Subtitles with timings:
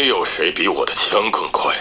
[0.00, 1.74] 没有谁比我的枪更快。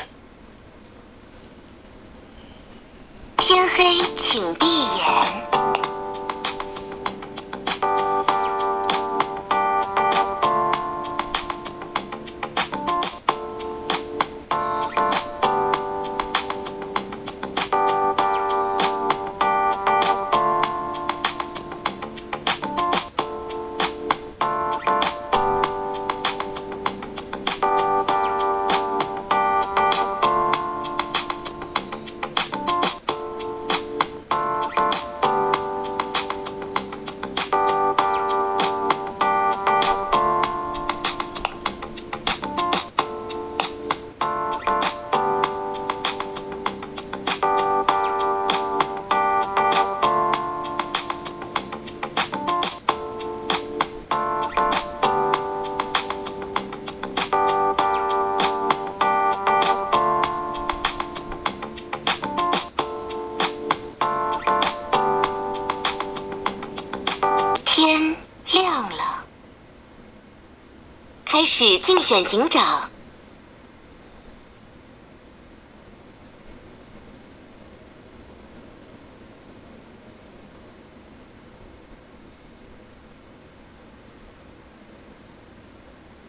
[72.23, 72.89] 警长。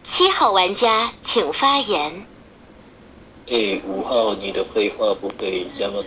[0.03, 2.27] 七号玩家请发言。
[3.47, 6.03] 哎，五号，你的废话不可以这么，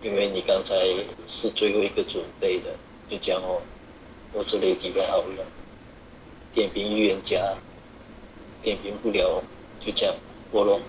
[0.00, 0.74] 因为你刚才
[1.26, 2.74] 是最后一个准备的，
[3.08, 3.60] 就讲哦。
[4.32, 5.44] 我这里几个好友，
[6.52, 7.54] 点评预言家，
[8.62, 9.42] 点评不了，
[9.80, 10.14] 就这样，
[10.50, 10.80] 过了。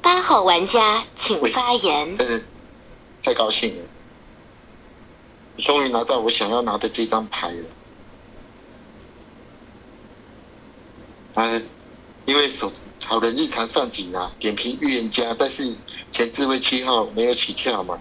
[0.00, 2.14] 八号玩家请发言。
[2.14, 2.42] 真的
[3.22, 3.88] 太高兴了，
[5.58, 7.64] 终于拿到我想要拿的这张牌了。
[11.34, 11.66] 嗯，
[12.26, 12.72] 因为手
[13.06, 15.76] 好人日常上警啊，点评预言家，但是
[16.10, 18.00] 前置位七号没有起跳嘛，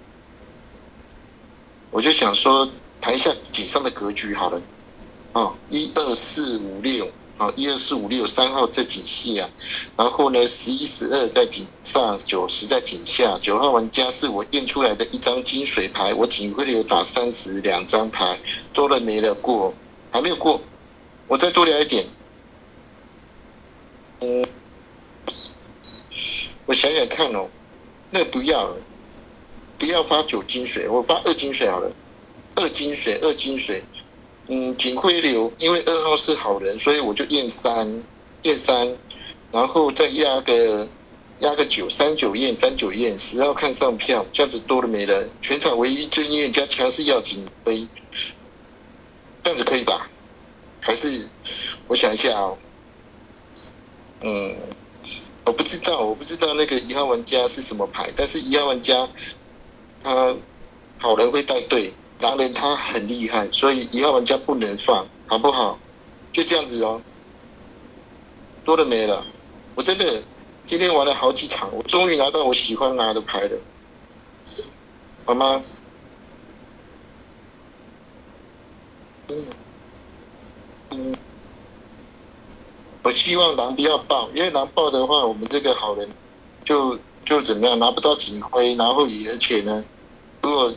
[1.90, 2.69] 我就想说。
[3.03, 4.62] 谈一下井上的格局好了，
[5.34, 7.09] 哦，一二四五六，
[7.41, 9.50] 哦，一二四五六三号在井下，
[9.97, 13.35] 然后呢，十一十二在井上，九十在井下。
[13.40, 18.40] 九号玩家是我验出来的一张金水牌，我警徽流打三十两张牌，
[18.74, 19.74] 多了没了过，
[20.12, 20.62] 还没有过，
[21.28, 22.06] 我再多聊一点。
[24.19, 24.47] 嗯，
[26.68, 27.50] 我想想看哦，
[28.12, 28.72] 那不要，
[29.80, 31.91] 不要发九金水，我发二金水好了。
[32.53, 33.84] 二金水，二金水，
[34.53, 38.03] 嗯，警徽流，因为二号是好人，所以我就验三，
[38.41, 38.97] 验三，
[39.50, 40.89] 然后再压个
[41.39, 45.25] 压个九，三九验，三九验，十号看上票，这样子多了没了。
[45.41, 47.88] 全场唯一正验加强势要警徽，
[49.41, 50.09] 这样子可以吧？
[50.81, 51.29] 还是
[51.88, 52.57] 我想一下哦，
[54.19, 54.57] 嗯，
[55.45, 59.07] 我不知道，我不知道那个一号玩家是什么牌，但是一号玩家
[60.03, 60.35] 他
[61.00, 61.94] 好人会带队。
[62.22, 65.78] 狼人他很厉害，所以一号玩家不能放，好不好？
[66.32, 67.02] 就这样子哦，
[68.64, 69.26] 多的没了。
[69.76, 70.24] 我真的
[70.66, 73.58] 今天玩了好几场，我终于拿到我喜欢拿的牌了，
[75.26, 75.64] 好吗？
[79.30, 79.54] 嗯
[80.92, 81.16] 嗯，
[83.04, 86.10] 我希望狼不要爆，因为狼爆的话，我们这个好人
[86.64, 89.84] 就就怎么样，拿不到警徽，然后也而且呢，
[90.44, 90.74] 如果。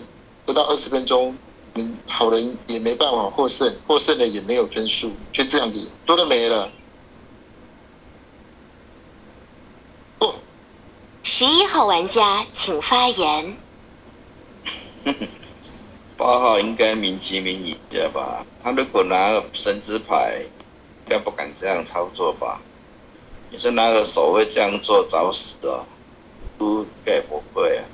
[0.46, 1.36] 不到二十分钟，
[1.74, 6.70] 嗯，好人也没办法获胜，获胜了也没有分数，就这样子，多的没了。
[10.18, 10.34] 不，
[11.22, 13.56] 十一号玩家请发言。
[16.16, 18.46] 八号应该明其名矣的吧？
[18.62, 20.48] 他如果拿了神之牌，应
[21.06, 22.60] 该不敢这样操作吧？
[23.50, 25.84] 你说拿个手会这样做找死啊？
[26.60, 27.84] 应该不会啊，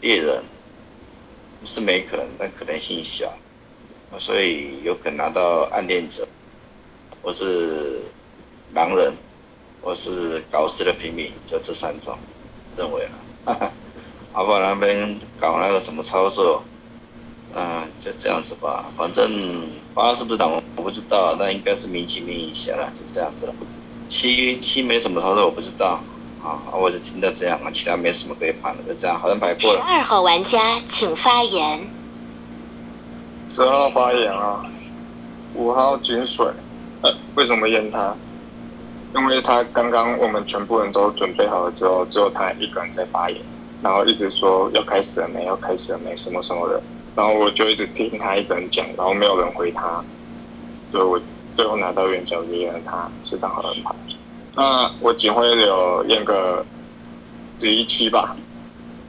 [0.00, 0.44] 猎人。
[1.60, 3.32] 不是没可能，但可能性小，
[4.18, 6.26] 所以有可能拿到暗恋者，
[7.22, 8.00] 或是
[8.72, 9.12] 狼人，
[9.82, 12.16] 或是搞事的平民，就这三种，
[12.74, 13.72] 认为了。
[14.32, 16.62] 阿宝那边搞那个什么操作，
[17.54, 18.90] 嗯，就这样子吧。
[18.96, 23.54] 反正八是不是狼我不知道，那应该是明其名一下了，就这样子了。
[24.08, 26.02] 七七没什么操作，我不知道。
[26.42, 29.80] 啊，我就听到这样啊，其他没什么可以判的，就这样，好像牌过了。
[29.80, 30.58] 十二号玩家
[30.88, 31.80] 请发言。
[33.50, 34.64] 十二号发言啊，
[35.54, 36.46] 五号金水，
[37.02, 38.14] 呃，为什么验他？
[39.14, 43.38] 因为他刚刚我们全部人都准备好了之后，只有他一个人在发言，
[43.82, 46.80] 然后一直说要开始了没，要开始了没，什么什么的，
[47.16, 50.02] 然后我就一直听他一个人讲，然后没有人回他，
[50.92, 51.20] 所以我
[51.56, 53.92] 最后拿到圆角就验了他是张好人牌。
[54.60, 56.62] 那我警徽流验个
[57.58, 58.36] 十一七吧。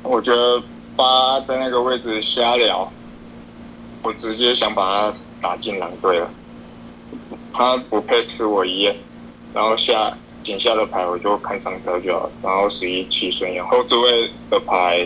[0.01, 0.63] 我觉得
[0.95, 2.89] 八在那个位置瞎聊，
[4.01, 6.29] 我直接想把他打进狼队了。
[7.51, 8.95] 他不配吃我一验，
[9.53, 15.05] 然后下井下的牌我就看上票就好了，然后十一七顺验后置位的牌。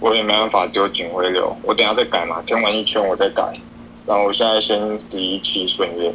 [0.00, 3.58] 我也没办法丢警徽流，我等下再改嘛，填完一圈我再改。
[4.06, 6.14] 然后我现在先十一期顺验，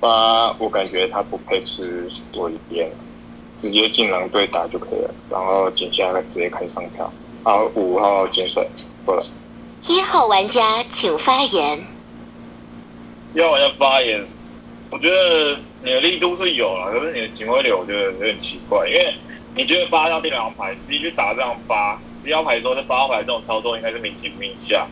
[0.00, 2.90] 八我感觉他不配吃我一边，
[3.58, 5.14] 直接进狼队打就可以了。
[5.30, 7.12] 然后井下直接开上票。
[7.44, 8.68] 好，五号金水
[9.04, 9.22] 过了。
[9.88, 11.84] 一号玩家请发言。
[13.34, 14.26] 一号玩家发言，
[14.90, 19.14] 我觉得你的力度是有了，可是你的警徽流我觉得有点奇怪，因为
[19.54, 22.00] 你觉得八要定两牌，十一去打这张八。
[22.20, 24.88] 十幺牌的时候，在八号牌这种操作应该是明棋不明下，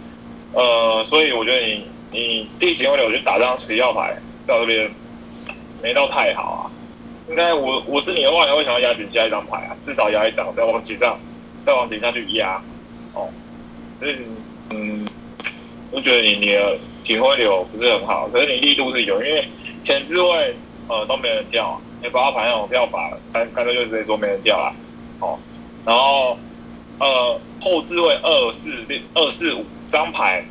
[0.52, 4.90] 呃，所以我觉得你你第警徽流去打这张十一号牌，在这边
[5.82, 6.70] 没到太好啊。
[7.28, 11.18] 应该我我是你的话，你会想要压紧下一张牌啊，至少压一张，再往井上，
[11.64, 12.62] 再往井下去压。
[13.12, 13.28] 哦，
[14.00, 14.16] 所以
[14.70, 15.06] 嗯，
[15.90, 19.48] 我觉得你你的警徽流不是很好，可是你力度是有，因为
[19.82, 20.56] 前置位
[20.88, 24.74] 呃都没人掉，啊你八号牌那种跳法，干干脆就直接说没人掉了。
[25.20, 25.38] 哦，
[25.84, 26.38] 然后。
[26.98, 30.42] 呃，后置位二四六二四五张牌，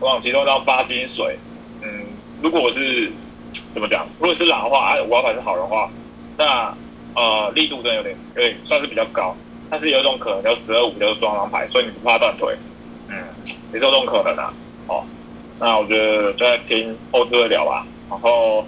[0.00, 1.38] 往其中张八金水。
[1.82, 2.06] 嗯，
[2.40, 3.12] 如果我是
[3.72, 4.06] 怎么讲？
[4.18, 5.90] 如果是狼的话，啊，五号牌是好的话，
[6.36, 6.74] 那
[7.14, 9.34] 呃力度真的有点有点算是比较高。
[9.70, 12.54] 但是有一种可能，就十二五就是双狼牌，所以你不怕断腿。
[13.08, 13.16] 嗯，
[13.72, 14.52] 也是有这种可能啊。
[14.86, 15.04] 哦，
[15.58, 17.86] 那我觉得就在听后置位聊吧。
[18.10, 18.66] 然后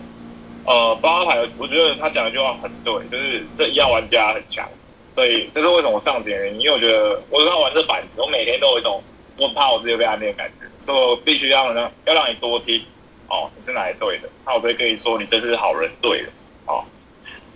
[0.65, 4.67] 呃八号牌，我觉得他讲一句话很对，就是这一号玩家很强。
[5.15, 9.03] 所以这是为什么我上原因，因为我觉得我要玩这板子，我每天都有一种
[9.39, 12.83] 我怕我自己被暗恋的感觉，所以我必须要让要让你多听
[13.29, 14.29] 哦，你是哪一队的？
[14.45, 16.29] 那我会跟你说你这是好人队的
[16.67, 16.85] 哦。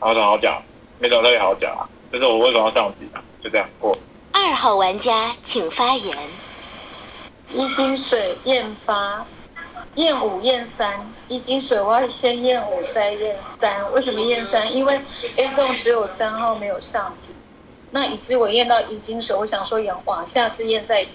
[0.01, 0.63] 然后怎么好讲？
[0.99, 3.23] 没什么特别好讲啊，就是我为什么要上级啊？
[3.43, 3.97] 就这样过。
[4.33, 6.17] 二号玩家请发言。
[7.51, 9.25] 一金水验发，
[9.95, 14.75] 验五验三，一金水我要先验五再验三，为什么验三？
[14.75, 15.01] 因为
[15.37, 17.35] A 栋只有三号没有上级。
[17.91, 21.07] 那以及我验到一金水，我想说往往下至验再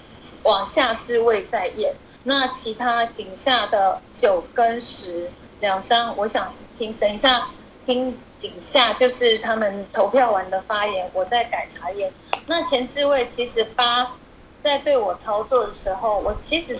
[0.42, 1.94] 往下至位再验。
[2.24, 5.30] 那其他井下的九跟十
[5.60, 7.46] 两张，我想听等一下
[7.86, 12.12] 听井下就是他们投票完的发言，我再改查验。
[12.46, 14.16] 那前置位其实八
[14.62, 16.78] 在对我操作的时候，我其实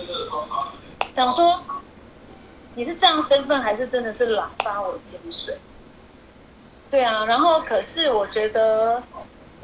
[1.15, 1.63] 想说
[2.75, 5.57] 你是这样身份还是真的是狼发我井水？
[6.91, 9.03] 对啊，然后可是我觉得。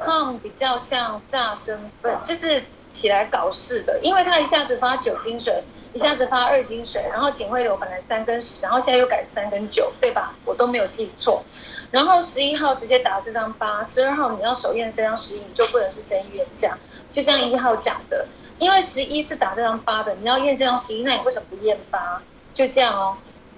[0.03, 2.63] Tom 比较像炸身份，就是
[3.01, 10.35] 起来搞事的，因为他一下子发九金水，一下子发二金水，然后警徽流本来三跟十，然后现在又改三跟九，对吧？
[10.45, 11.43] 我都没有记错。
[11.89, 16.77] 然后十一号直接打这张八，十二号你要手验这张十一，你就不能是真冤家。
[17.11, 18.27] 就像一号讲的，
[18.59, 22.21] 因为十一是打这张八的，你要验这张十一，那你为什么不验八？
[22.53, 23.17] 就这样哦。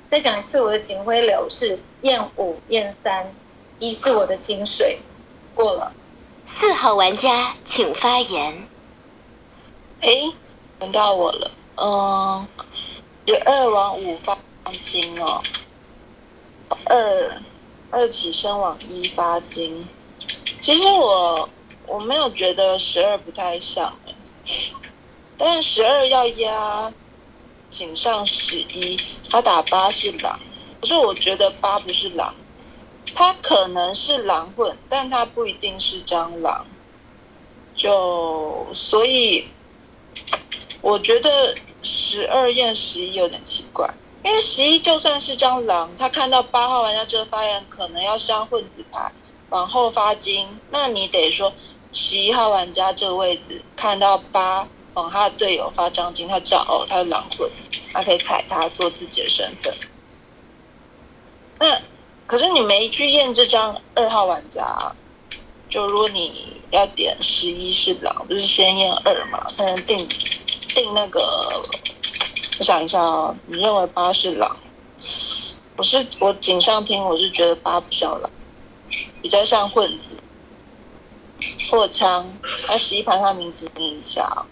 [0.10, 3.30] 再讲一次，我的警徽流是验五验三，
[3.80, 5.00] 一是我的金水，
[5.54, 5.92] 过了。
[6.46, 8.68] 四号玩家请发言。
[10.04, 10.10] 哎，
[10.80, 11.52] 轮到我了。
[11.78, 12.46] 嗯，
[13.26, 14.38] 十二往五发
[14.84, 15.42] 金哦，
[16.88, 17.42] 二
[17.90, 19.88] 二起身往一发金。
[20.60, 21.50] 其实我
[21.88, 23.98] 我没有觉得十二不太像
[25.38, 26.94] 但十二要压
[27.70, 30.38] 井上十一，他打八是狼，
[30.82, 32.36] 可是我觉得八不是狼。
[33.16, 36.66] 他可能是狼混，但他不一定是蟑螂。
[37.76, 39.48] 就所以，
[40.84, 43.90] 我觉得十二验十一有点奇怪，
[44.24, 49.12] 因为十一就算是张狼，他看到八号玩家这个发言可能要上混子牌，
[49.48, 51.54] 往后发金，那你得说
[51.94, 57.50] 十一号玩家这个位置看到八往他的队友发张金，他知道哦，他是狼混，
[57.94, 59.74] 他可以踩他做自己的身份。
[61.60, 61.82] 那。
[62.26, 64.96] 可是你没去验这张二号玩家啊，
[65.74, 70.08] 就如果你要点十一是狼，不是先验二嘛，才能定
[70.76, 71.20] 定那个。
[72.60, 74.56] 我想一下啊，你认为八是狼？
[75.76, 78.30] 我是我井上听，我是觉得八不像狼，
[79.24, 80.14] 比较像混子
[81.72, 82.38] 破枪。
[82.68, 84.46] 那十一盘他名字念一下，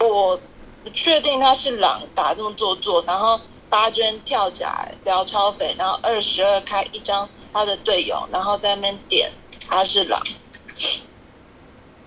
[0.00, 0.40] 我
[0.82, 3.38] 不确定他是狼打这么做作，然后。
[3.74, 9.32] 八娟跳起来撩超肥，然后二十二开一张他的队友，然后在那边点
[9.68, 10.22] 他是狼。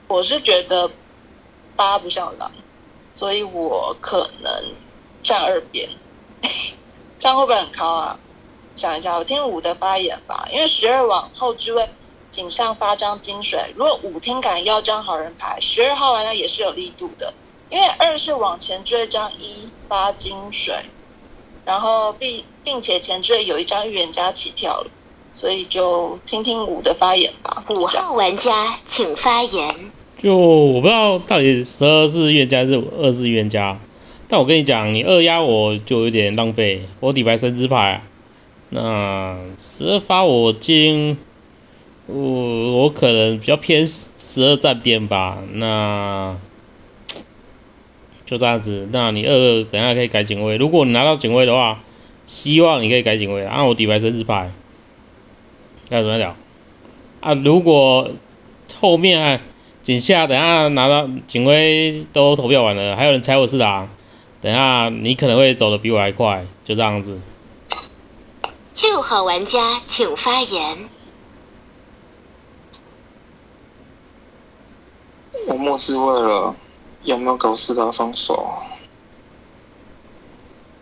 [0.07, 0.89] 我是觉得
[1.75, 2.50] 八不像狼，
[3.15, 4.50] 所以我可能
[5.21, 5.89] 站二边。
[7.19, 8.17] 这样会不会很高啊？
[8.77, 11.89] 想一下，我听五的发言吧，因为十二往后置位
[12.31, 17.33] 井上发张金水，如果五听感要张好人牌，十二号玩家也是有力度的，
[17.69, 20.86] 因为二是往前追张一发金水，
[21.67, 24.88] 然后并并且前缀有一张预言家起跳了，
[25.33, 27.62] 所以就听听五的发言吧。
[27.69, 29.91] 五号玩家请发言。
[30.24, 33.77] 就我不知道到底十二是预言家还是二是预言家，
[34.29, 38.01] 但我跟你讲，你二压我就有点浪费，我底牌神之牌，
[38.69, 41.17] 那十二发我金，
[42.07, 46.38] 我我可能比较偏十二站边吧，那
[48.27, 48.88] 就这样子。
[48.91, 51.79] 那你二二等下可以改警徽，如果你拿到警徽的话，
[52.27, 54.51] 希望你可以改警卫，按我底牌神之牌，
[55.89, 56.36] 要怎么聊？
[57.22, 58.12] 啊，如果
[58.79, 59.19] 后面。
[59.19, 59.39] 啊
[59.84, 63.88] 警下，等下拿到警徽都投票完了，还有人猜我是狼，
[64.41, 67.22] 等下你可能会走的比我还快，就这样子。
[68.84, 70.89] 六号玩家请发言。
[75.48, 76.53] 我默是为了
[77.04, 78.54] 有没有搞四大放手，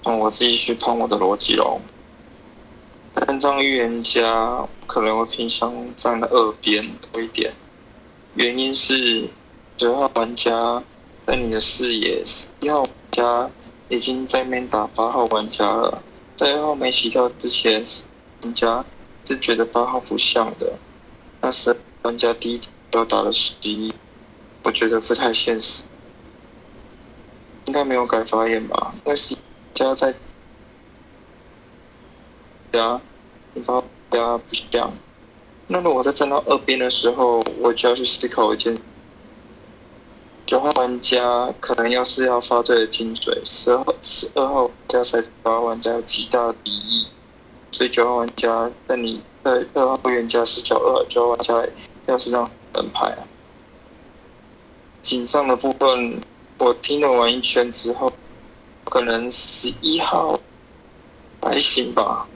[0.03, 1.79] 那我自己去碰我的逻辑喽。
[3.13, 7.53] 三张预言家可能会偏向站的二边多一点。
[8.33, 9.29] 原因是
[9.77, 10.83] 九号玩家
[11.25, 12.23] 在你的视野，
[12.59, 13.49] 一号玩家
[13.87, 16.03] 已经在面打八号玩家了。
[16.35, 17.81] 在二号没起跳之前，
[18.43, 18.83] 玩家
[19.25, 20.73] 是觉得八号不像的。
[21.39, 22.59] 那是玩家第一
[22.91, 23.93] 要打了十一，
[24.63, 25.83] 我觉得不太现实。
[27.65, 28.93] 应该没有改发言吧？
[29.03, 29.35] 那是
[29.73, 30.13] 加在
[32.71, 33.01] 加
[33.65, 34.93] 八加不像。
[35.67, 38.77] 那么我在站到二边的时候，我就要去思考一件：
[40.45, 47.07] 九号玩家可能要是要发对的金水，十号十二号玩家才发玩家有极大的敌意，
[47.71, 51.67] 所以九号玩家在你在二号玩家视角二，九号玩家
[52.05, 53.25] 要是张本牌啊。
[55.01, 56.21] 井上的部分，
[56.57, 58.11] 我听了完一圈之后，
[58.85, 60.39] 可能十一号
[61.41, 62.27] 还行吧。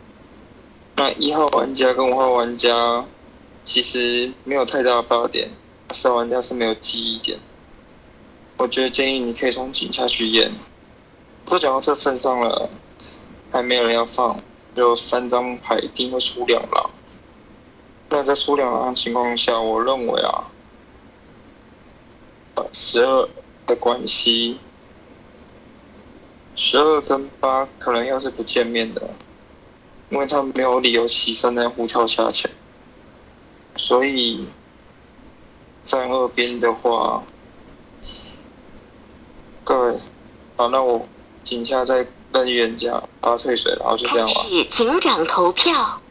[0.96, 3.06] 那一号玩家跟五号玩家。
[3.66, 5.52] 其实没有太大的发点，
[5.92, 7.38] 四玩家是没有记忆点。
[8.58, 10.52] 我觉得建议你可以从井下去验。
[11.46, 12.70] 都讲到这份上了，
[13.52, 14.42] 还没有人要放，
[14.74, 16.90] 就三张牌一定会出两狼。
[18.10, 20.50] 那在出两狼的情况下，我认为啊，
[22.72, 23.30] 十二
[23.70, 24.58] 的关系，
[26.56, 29.08] 十二跟八可能要是不见面的，
[30.10, 32.50] 因为他没有理由牺牲那互跳下墙。
[33.76, 34.48] 所以
[35.84, 37.24] 在二边的话，
[39.64, 40.00] 各位，
[40.58, 41.08] 好，那我
[41.44, 44.34] 井下再任预言家八退水，然后就这样吧。
[44.42, 46.02] 开始警长投票。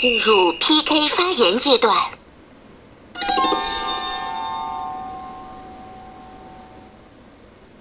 [0.00, 1.94] 进入 PK 发言阶段。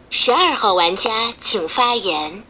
[0.10, 1.10] 十二号玩家
[1.40, 2.44] 请发言。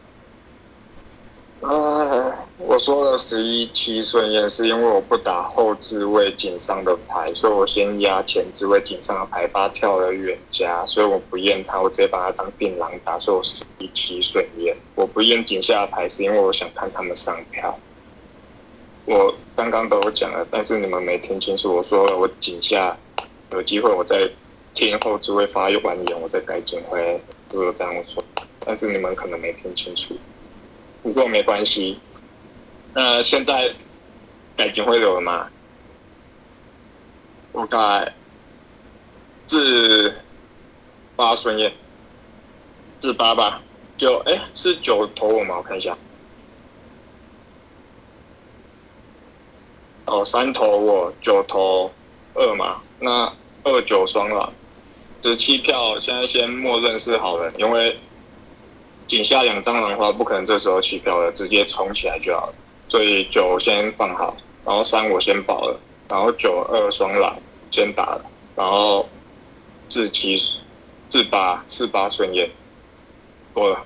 [1.60, 14.76] 呃，我说了十一七顺验，是因为我不打后置位井上的牌，所以我先压前置位井上的牌，把他跳了远家，所以我不验他，我直接把他当定狼打，所以我十一七顺验。
[14.96, 17.78] 我不验井下的牌，是因为我想看他们上票。
[19.06, 22.96] 我刚刚都有讲了，但是你们没听清楚，我说了，我井下
[23.52, 24.26] 有机会，我再
[24.72, 27.20] 听后置位发完言，我再改警徽。
[27.50, 28.24] 都有这样说，
[28.60, 30.16] 但是你们可能没听清楚。
[31.02, 31.98] 不过没关系。
[32.94, 33.70] 那现在
[34.56, 35.50] 改警会有了吗？
[37.52, 38.14] 我改
[39.46, 40.14] 自
[41.16, 41.70] 八顺业，
[42.98, 43.60] 自八吧。
[43.98, 45.58] 九哎是九投我吗？
[45.58, 45.98] 我看一下。
[50.10, 51.90] 哦，三投我，九投
[52.34, 52.82] 二嘛。
[52.98, 54.52] 那二九双狼。
[55.22, 57.96] 十七票，现在先默认是好人，因为
[59.06, 62.54] 井下两张狼的话，不可能这时候弃票了，直接冲起来就好了。
[62.88, 67.38] 所以九先放好，然后三我先保了，然后九二双狼
[67.70, 68.24] 先打了，
[68.56, 69.08] 然后
[69.88, 70.36] 四七
[71.10, 72.50] 四八四八顺验
[73.52, 73.84] 过了。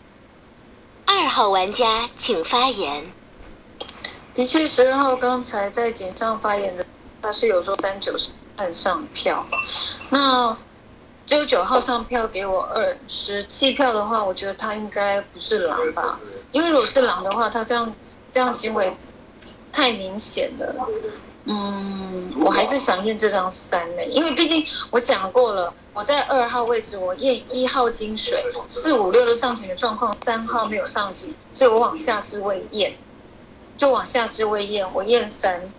[1.07, 3.13] 二号玩家请发言。
[4.35, 6.85] 的确，十二号刚才在井上发言的，
[7.23, 8.15] 他是有说三九
[8.57, 9.47] 看上票，
[10.11, 10.57] 那。
[11.27, 16.21] 只有九号上票给我二十七票的话，我觉得他应该不是狼吧？
[16.53, 17.95] 因为如果是狼的话，他这样
[18.31, 18.95] 这样行为
[19.73, 20.87] 太明显了。
[21.47, 32.95] 嗯，我还是想验这张三呢，因为毕竟我讲过了，我在二号位置我验一号金水，四五六的上井的状况，三号没有上井，所以我往下是位验，
[33.77, 35.71] 就往下是位验，我验三，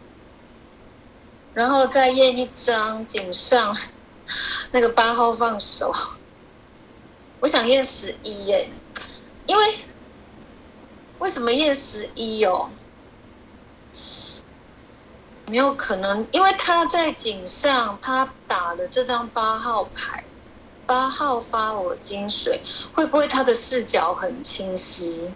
[1.54, 3.76] 然后再验一张井上
[4.72, 5.94] 那个八号放手，
[7.40, 8.70] 我想验十一耶，
[9.48, 9.64] 因为
[11.20, 12.70] 为什么验十一哦？
[15.48, 20.24] 没有可能，因为他在井上，他打了这张八号牌，
[20.86, 22.62] 八号发我金水，
[22.94, 25.30] 会不会他的视角很清晰？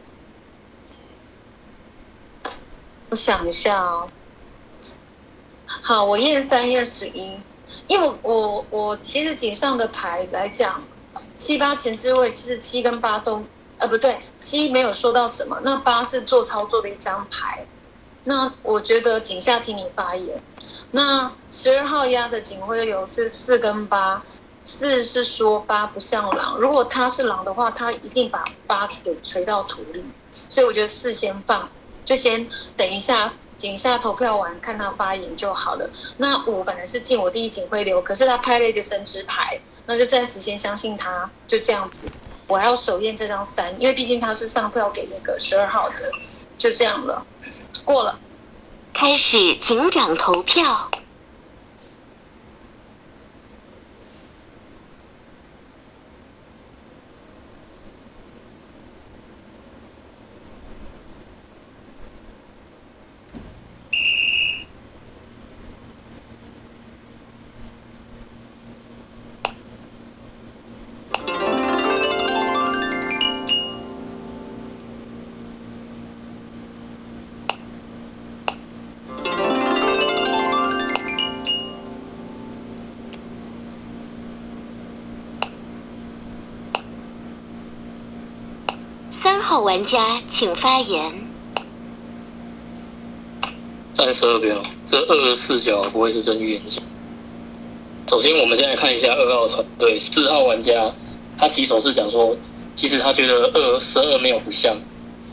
[3.09, 4.08] 我想一下哦。
[5.68, 7.38] 好，我验三验十一，
[7.88, 10.82] 因为我我我其实井上的牌来讲，
[11.36, 13.44] 七八前置位其实七跟八都，
[13.78, 17.68] 呃不对，七没有说到什么，那八是做操作的一张牌。
[18.24, 20.42] 那我觉得井下听你发言。
[20.92, 24.24] 那十二号压的警徽流是四跟八，
[24.66, 31.70] 四是说八不像狼，如果他是狼的话，他一定把八给锤到土里，所以我觉得四先放，
[32.10, 35.88] 就先等一下警下投票完看他发言就好了。
[36.18, 42.12] 那五本来是进我第一警徽流，可是他拍了一个生之牌，那就暂时先相信他，就这样子。
[42.48, 46.12] 我要手验这张三，因为毕竟他是上票给那个十二号的，
[46.58, 47.24] 就这样了，
[47.86, 48.20] 过了。
[48.92, 50.64] 开始警长投票。
[89.70, 91.14] 玩家请发言。
[93.94, 96.82] 三十二边，这二视角不会是真预言家。
[98.10, 100.92] 首先，我们先来看一下二号团队四号玩家，
[101.38, 102.36] 他起手是讲说，
[102.74, 104.76] 其实他觉得二十二没有不像，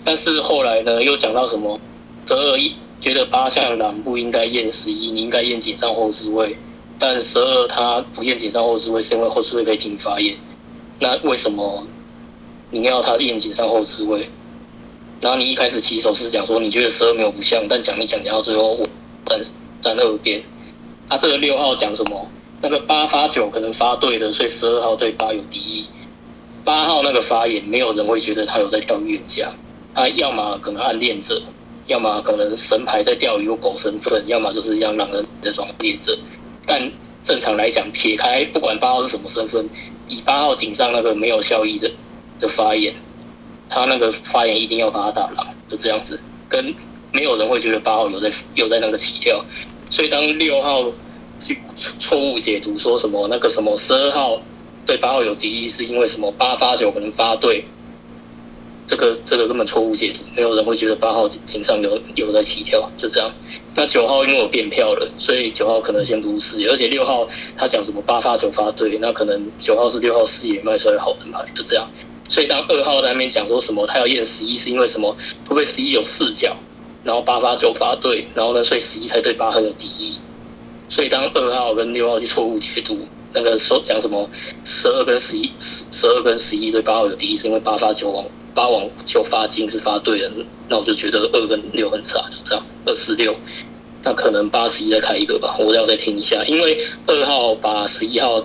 [0.05, 1.81] 但是后来呢又讲到什么
[2.27, 6.59] 十二一觉得八像狼不应该验十一，你应该验井上后置位，
[6.99, 10.37] 但十二他不验井上后置位是因为后置位可以停发言，
[11.01, 11.87] 那为什么？
[12.71, 14.29] 你要他验井上后置位，
[15.21, 18.87] 然后你一开始起手是讲说你觉得十二没有不像，但讲一讲讲到最后我
[19.25, 19.41] 站
[19.81, 20.43] 站二边，
[21.09, 22.29] 他这个六号讲什么？
[22.63, 25.87] 那个八发九可能发对了，所以十二号对八有敌意。
[26.65, 29.49] 八号那个发言，没有人会觉得他有在钓预言家，
[29.95, 31.41] 他要么可能暗恋者，
[31.87, 36.19] 要么可能神牌在钓鱼有狗身份，要么就是让狼人的装猎者。
[36.67, 36.91] 但
[37.23, 39.69] 正常来讲，撇开不管八号是什么身份，
[40.09, 41.89] 以八号井上那个没有效益的。
[42.39, 42.95] 的发言，
[43.69, 46.75] 他那个发言一定要把他打了，就这样子，跟
[47.13, 49.45] 没有人会觉得八号有在有在那个起跳，
[49.91, 50.85] 所以当六号
[51.39, 51.59] 去
[51.99, 54.41] 错误解读说什么那个什么十二号
[54.85, 57.65] 对八号有敌意，是因为什么八发九可能发对，
[58.87, 63.33] 这个这个根本错误解读，没有人会觉得八号警上有有在起跳，就这样。
[63.75, 71.89] 那九号因为我变票了，所以九号可能先不是，而且六号他讲什么八发九发对，那可能九号是六号视野卖出来好人牌，就这样。
[72.29, 75.13] 所以当二号在那边讲说什么他要验十一是因为什么？
[75.13, 76.57] 会不会十一有视角？
[77.05, 80.13] 然后八发九发对，然后呢，所以十一才对八很有敌意。
[80.89, 82.99] 所以当二号跟六号去错误解读
[83.33, 84.29] 那个说讲什么
[84.65, 90.31] 十二跟十一十十二跟十一对八号有敌意，是因为八发九往八往九发金是发对的，
[90.69, 93.35] 那我就觉得二跟六很差，就这样二四六。
[94.03, 98.45] 那可能八十一再开一个吧，我要再听一下，因为二号把十一号。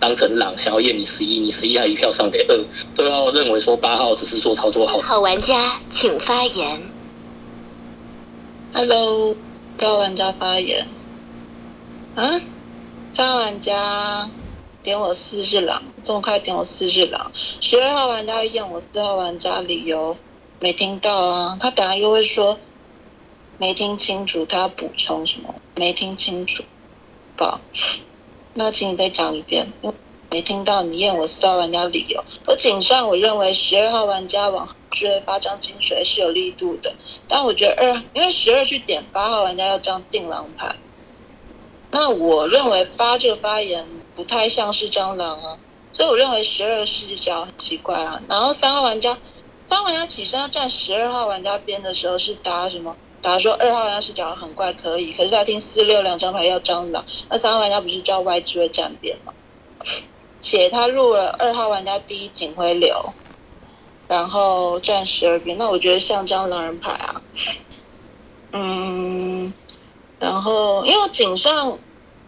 [0.00, 2.64] 当成狼想要验你十一，你十一还一票上给二，
[2.96, 4.98] 二号认为说八号只是做操作好。
[5.02, 6.90] 好玩家请发言。
[8.72, 9.36] Hello，
[9.76, 10.86] 高玩家发言。
[12.14, 12.40] 啊，
[13.12, 14.30] 三玩家
[14.82, 17.30] 点我四只狼，这么快点我四只狼？
[17.60, 20.16] 十二号玩家验我四号玩家理由
[20.60, 21.58] 没听到啊？
[21.60, 22.58] 他等下又会说
[23.58, 25.54] 没听清楚，他要补充什么？
[25.76, 26.62] 没听清楚，
[27.36, 27.44] 不。
[28.62, 29.96] 那请你再讲一遍，因为
[30.30, 32.22] 没听到你验我四号玩家理由。
[32.44, 36.94] 而井上，我认为十二号玩家往追八张金水是有力度的，
[37.26, 40.76] 但我觉得二，因为十二去点八号玩家要张定狼牌，
[41.90, 45.58] 那我认为八这个发言不太像是张狼啊，
[45.90, 48.20] 所以我认为十二视角很奇怪啊。
[48.28, 49.16] 然后三号玩家，
[49.66, 52.94] 三号玩家起身要站十二号玩家边的时候是打什么？
[53.22, 59.32] 打说二号玩家视角很怪可以，可是他听四六两张牌要张狼，那三号玩家不是叫外置位站边吗？
[60.40, 63.12] 写他入了二号玩家第一警徽流，
[64.08, 67.22] 然后站十二边，那我觉得像张狼人牌啊，
[68.52, 69.52] 嗯，
[70.18, 71.78] 然后因为我井上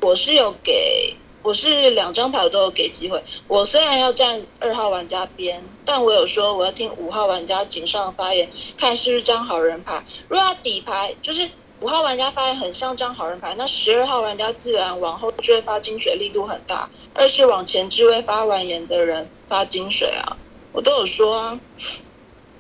[0.01, 1.17] 我是有给。
[1.43, 3.23] 我是两张牌我都有给机会。
[3.49, 10.05] 我虽然要站二号玩家边，但我有说我要听五号玩家井上的发言，看是不是张好人牌。
[10.29, 11.51] 如果底牌就是
[11.81, 16.89] 五号玩家发言很像张好人牌，那十二号玩家自然往后就会发金水力度很大。
[17.15, 20.37] 二是往前置位发完言的人发金水啊，
[20.71, 21.61] 我都有说啊。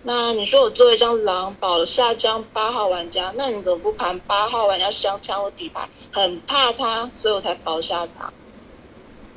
[0.02, 8.32] 那你说我作为一张狼保了下张八号玩家，那你怎么不盘八号玩家是张枪我底牌，很怕他，所以我才保下他。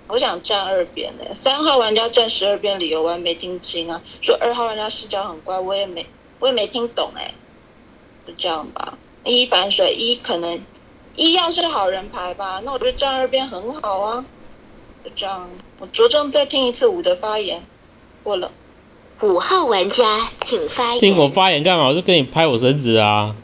[0.08, 4.02] 我想站二边呢，三号玩家站十二边理由我还没听清啊。
[4.22, 6.06] 说二号玩家视角很怪，我也没
[6.40, 7.34] 我也没听懂哎。
[8.28, 10.64] 就这样吧，一反水一可能
[11.16, 14.26] 一要是好人牌吧，那我觉得站二边很好啊。
[15.04, 17.64] 就这样，我着重再听一次五的发言。
[18.24, 18.52] 过了，
[19.22, 21.00] 五号玩家请发言。
[21.00, 21.88] 听我发言干嘛？
[21.88, 23.36] 我就跟你拍我绳子啊，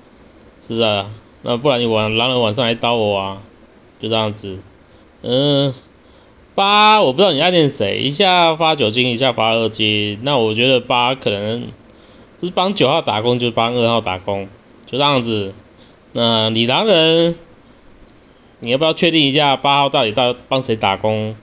[0.67, 0.86] 是不是？
[0.86, 1.10] 啊
[1.43, 3.41] 那不然你晚狼人晚上来刀我啊？
[4.00, 4.60] 就这样子，
[5.24, 5.74] 嗯。
[6.62, 11.69] 八，我不知道你暗恋谁，一下发九金，一下发二金，那我觉得八可能
[12.39, 14.47] 不是帮九号打工，就是帮二号打工，
[14.86, 15.56] 就这样子。
[16.12, 17.34] 那你狼人，
[18.60, 21.36] 你要不要确定一下八号到底到帮谁打工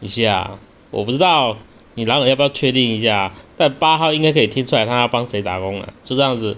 [0.00, 0.58] 一下？
[0.90, 1.56] 我不知道，
[1.94, 3.32] 你狼人要不要确定一下？
[3.56, 6.56] 但八号应该可以听出来他要帮谁打工了，就这样子。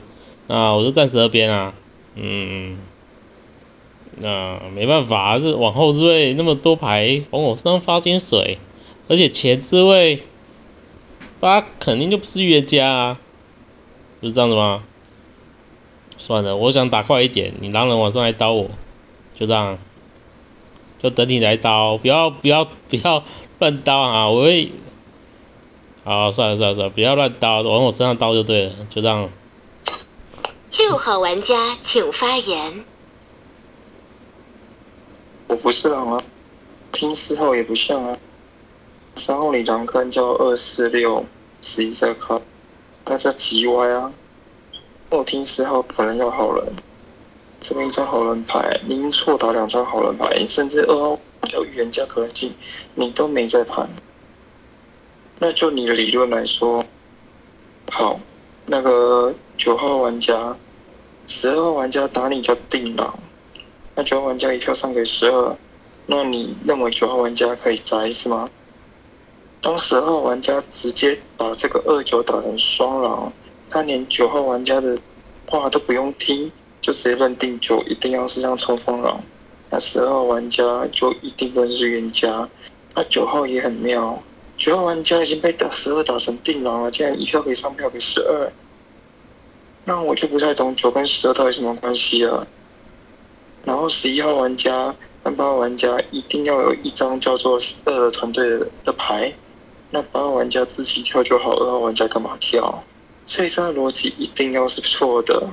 [0.49, 1.75] 啊，我就站十二边啊，
[2.15, 2.79] 嗯嗯。
[4.17, 8.59] 那没办法，是往后置位那么多牌往我身上发金水，
[9.09, 10.23] 而且前置位
[11.41, 13.19] 八肯定就不是预言家啊，
[14.21, 14.85] 不是这样子吗？
[16.19, 18.71] 算了，我想打快一点，你狼人往上来刀我，
[19.37, 19.79] 就这样，
[21.03, 23.25] 就等你来刀，不要不要不要
[23.59, 24.29] 乱刀啊！
[24.29, 24.71] 我会，
[26.05, 29.31] 好，算了算了算了，不要乱刀，往我身上刀就对了，就这样。
[30.79, 32.85] 六号玩家请发言。
[35.49, 36.21] 我不是狼啊，
[36.91, 38.17] 听四号也不像啊。
[39.15, 41.25] 三号你狼看叫二四六
[41.61, 42.41] 十一再卡，
[43.05, 44.13] 那叫极歪啊。
[45.11, 46.73] 我听四号可能要好人，
[47.61, 52.55] 这边一张好人牌，你错打两张好人牌，甚至二号叫预言家可能性
[52.95, 53.91] 你都没在盘。
[55.39, 56.83] 那就你的理论来说，
[57.91, 58.19] 好，
[58.65, 60.57] 那个九号玩家、
[61.27, 63.19] 十二号玩家打你叫定狼。
[63.95, 65.57] 那九号玩家一票上给十二，
[66.07, 68.49] 那你认为九号玩家可以摘是吗？
[69.61, 73.33] 当十号玩家直接把这个二九打成双狼，
[73.71, 74.99] 他连九号玩家的
[75.47, 76.51] 话都不用听，
[76.81, 79.23] 就直接认定九一定要是张冲锋狼，
[79.71, 82.49] 那十二号玩家就一定会是冤家。
[82.95, 84.23] 那九号也很妙，
[84.59, 88.53] 九号玩家已经被打十二打成定狼了，竟然一票可以上票给十二，
[89.85, 92.47] 那我就不太懂九跟十二到底什么关系了。
[93.65, 99.33] 然后十一号玩家跟八号玩家一定要有一张叫做二的团队的牌，
[99.91, 102.83] 那八号玩家自己跳就好，二号玩家干嘛跳？
[103.25, 105.49] 所以这个逻辑一定要是错的，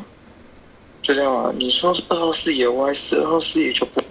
[1.04, 1.54] 就这样啊。
[1.56, 4.02] 你说二号视野歪，十二号视野就不。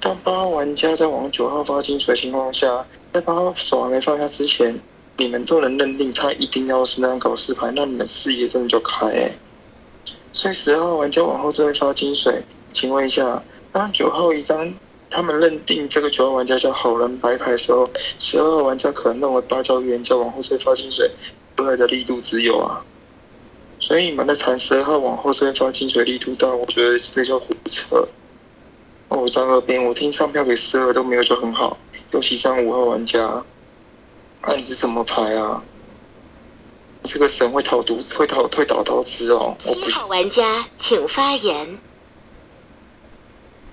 [0.00, 4.80] 当八号玩家在往九号发金水的情况下，在八号手还没放下之前，
[5.18, 9.30] 你们都能认定他一定要是那张搞事牌，那你们视野真的就开。
[10.32, 14.72] 所以十二号玩家往后是会发金水，请问一下，当九号一张
[15.10, 17.88] 他们认定这个九号玩家叫好人白牌的时候，
[18.18, 21.10] 十二号玩家可能认为八招预言家往后是会发金水，
[21.56, 22.84] 出来的力度只有啊。
[23.80, 28.06] 所以你们在谈十二号往后是会发金水力度大，我觉得这叫胡扯。
[29.08, 31.76] 我站二边，我听上票给十二都没有就很好，
[32.12, 33.44] 尤其张五号玩家，
[34.42, 35.60] 那你是怎么排啊？
[37.02, 39.56] 这个神会投毒，会投会倒刀子哦。
[39.58, 41.78] 七号玩家请发言。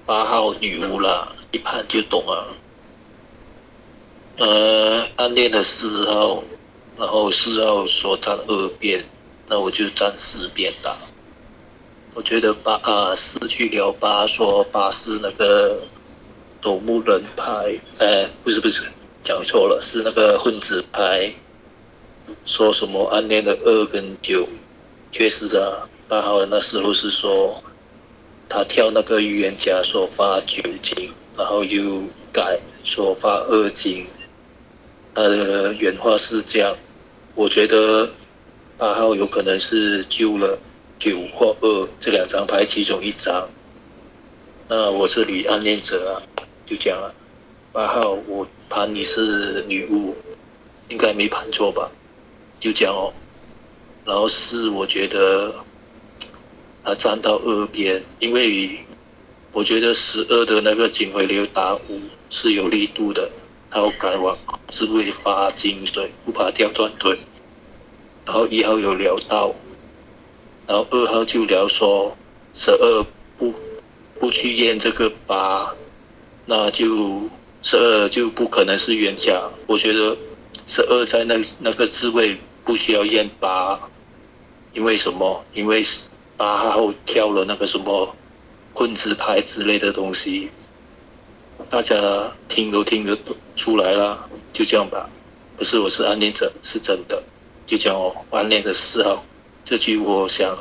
[0.06, 2.48] 八号女巫啦，一判就懂了。
[4.38, 6.44] 呃，暗恋的四号，
[6.96, 9.04] 然后四号说站二边，
[9.48, 10.98] 那我就站四边打。
[12.14, 15.82] 我觉得八啊四去聊八说八是那个
[16.64, 18.84] 守墓人牌，呃，不是不是，
[19.22, 21.34] 讲错了，是那个混子牌。
[22.46, 24.48] 说什么暗恋的二跟九，
[25.12, 27.64] 确实啊，八号那时候是说
[28.50, 34.06] 他跳那个预言家说发九金，然后又改说发二金，
[35.14, 36.76] 他的原话是这样，
[37.36, 38.10] 我觉得
[38.78, 40.58] 八号有可能是救了
[40.98, 43.50] 九或二这两张牌其中一张。
[44.68, 46.22] 那我这里暗恋者啊，
[46.66, 47.14] 就讲了。
[47.72, 50.16] 八号我盘你是女巫，
[50.90, 51.92] 应该没盘错吧？
[52.60, 53.14] 就这样哦。
[54.06, 55.54] 然后四我觉得
[56.84, 58.80] 他站到二边，因为
[59.52, 63.30] 我觉得十二的那个警徽流打五是有力度的，
[63.70, 67.18] 他要改往自卫发金水，不怕掉断腿。
[68.26, 69.56] 然后一号有聊到，
[70.68, 72.16] 然后二号就聊说
[72.54, 73.06] 十二
[73.38, 73.54] 不
[74.20, 75.74] 不去验这个八，
[76.46, 77.30] 那就
[77.62, 79.50] 十二就不可能是冤家。
[79.66, 80.18] 我觉得
[80.66, 83.80] 十二在那那个自卫不需要验八，
[84.74, 85.44] 因为什么？
[85.54, 85.82] 因为
[86.36, 88.14] 八号跳了那个什么
[88.74, 90.52] 混子牌之类的东西，
[91.70, 91.96] 大家
[92.50, 93.18] 听都听得
[93.56, 95.10] 出来了，就这样吧。
[95.56, 97.24] 不是，我是暗恋者，是真的。
[97.66, 99.24] 就讲哦，暗恋的四号，
[99.64, 100.58] 这局我想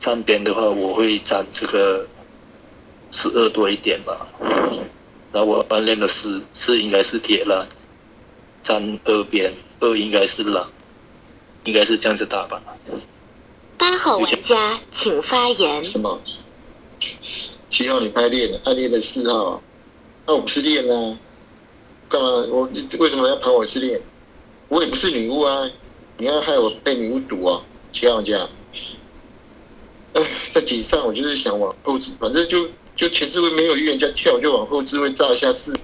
[0.00, 2.06] 站边的话，我会站这个
[3.12, 4.26] 十二多一点吧。
[5.32, 7.68] 然后我暗恋的四，四应该是铁了，
[8.62, 10.70] 站二边，二应该是狼，
[11.64, 12.62] 应该是这样子打吧。
[13.78, 15.82] 八号玩家请发言。
[15.82, 16.20] 什么？
[17.68, 19.62] 七号你拍练，暗恋的四号，
[20.26, 21.18] 那我不是练啊？
[22.08, 22.28] 干嘛？
[22.50, 22.68] 我
[22.98, 24.00] 为什么要盘我是练？
[24.68, 25.70] 我也不是女巫啊！
[26.18, 27.62] 你要害我被女巫毒啊！
[27.90, 28.48] 七号玩家，
[30.12, 35.76] 哎，在底上我就是想往后置，反正就就前置位没有预言家跳，就往后置位炸一下四，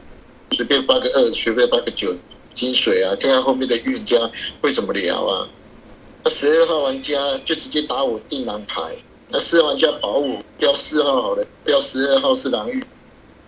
[0.52, 2.14] 随便八个二，随便八个九
[2.56, 4.16] 金水啊，看看后面的预言家
[4.62, 5.48] 会怎么聊啊。
[6.24, 7.14] 那十二号玩家
[7.44, 8.96] 就直接打我定蓝牌，
[9.28, 12.82] 那四号玩家保我标四号好了，标十二号是蓝玉，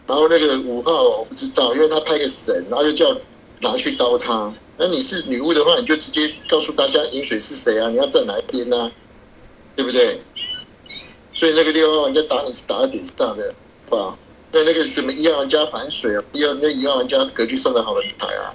[0.06, 3.16] 然后那个五号我不知道，因为他拍个神，然后就叫
[3.60, 4.52] 拿去刀他。
[4.76, 7.88] 那你是女巫的话，你就直接告诉大家饮水是谁啊？
[7.88, 8.92] 你要站哪一边呢？
[9.74, 10.20] 对不对？
[11.34, 13.54] 所以那个六号玩家打你是打在点上的，
[13.88, 14.16] 吧？
[14.52, 18.54] 那那个什么一号玩家反水啊，一号那一号玩家格局上的好人牌啊。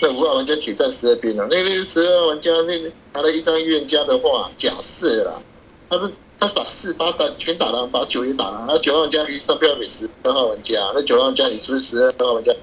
[0.00, 2.78] 那五号玩家铁站十二边啊，那个十二号玩家那
[3.12, 5.42] 拿了一张预言家的话，假设啦，
[5.90, 12.54] 他们他把四八打全打了，把九也打了，那九号玩家可以上票给十二号玩家，那九号玩家你是不是十二号玩家？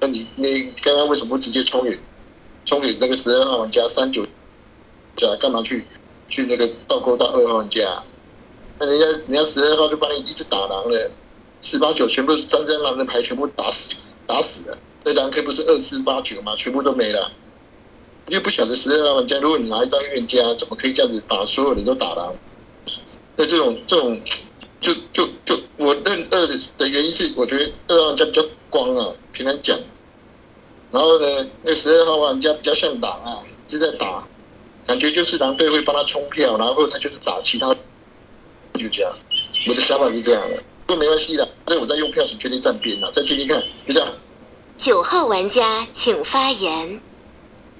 [0.00, 1.98] 那你你刚刚为什么不直接冲给
[2.64, 4.26] 冲给那个十二号玩家三九
[5.16, 5.86] 加干嘛去
[6.28, 8.02] 去那个倒钩到二号玩家？
[8.78, 11.10] 那人家人家十二号就帮你一直打狼了，
[11.60, 13.94] 四八九全部三张狼的牌全部打死
[14.26, 16.54] 打死了，那狼 K 不是二四八九吗？
[16.56, 17.30] 全部都没了。
[18.26, 22.34] 你就不晓得十二号玩家，如果你拿一张预言家，怎么可以这样子把所有人都打狼？
[23.36, 24.22] 那这种这种
[24.80, 29.78] 就就就我认二的原因是，我觉得二号玩家比较光啊，平常讲。
[30.90, 34.28] 然后呢，那十二号玩家比较像狼啊，是在打，
[34.86, 37.74] 感觉就是狼队会帮他冲票，然后他就是打其他，
[38.74, 39.12] 就这样。
[39.66, 44.12] 我的想法是这样的，不过没关系的，反正我在用票，请确定站边了，再听听看，就这样。
[44.84, 47.00] 九号玩家请发言。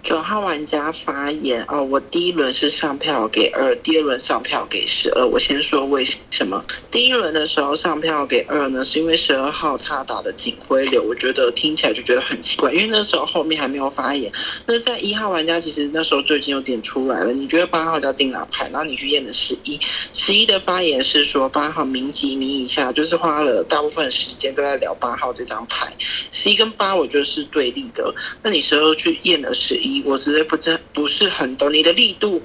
[0.03, 5.25] 九号玩家发言哦，我第一轮是上票给二，第二轮上票给十二。
[5.25, 6.65] 我先说为什么？
[6.91, 8.83] 第一轮的时候上票给二呢？
[8.83, 14.31] 是因为十二号他打的警徽流，我觉得听起来就觉得很奇怪，因为那时候后面还没有发言。
[14.67, 17.33] 那在一号玩家其实那时候就已经有点出来了。
[17.33, 18.69] 你觉得八号叫定哪牌？
[18.71, 19.79] 然后你去验的十一，
[20.12, 25.87] 十一的发言是说八号明级明以下，就是花了大部分时间都在聊八号这张牌。
[26.33, 28.12] 十一跟八我觉得是对立的，
[28.43, 29.91] 那你十二去验了十一。
[30.07, 32.40] 我实在不知不是很懂你的力度，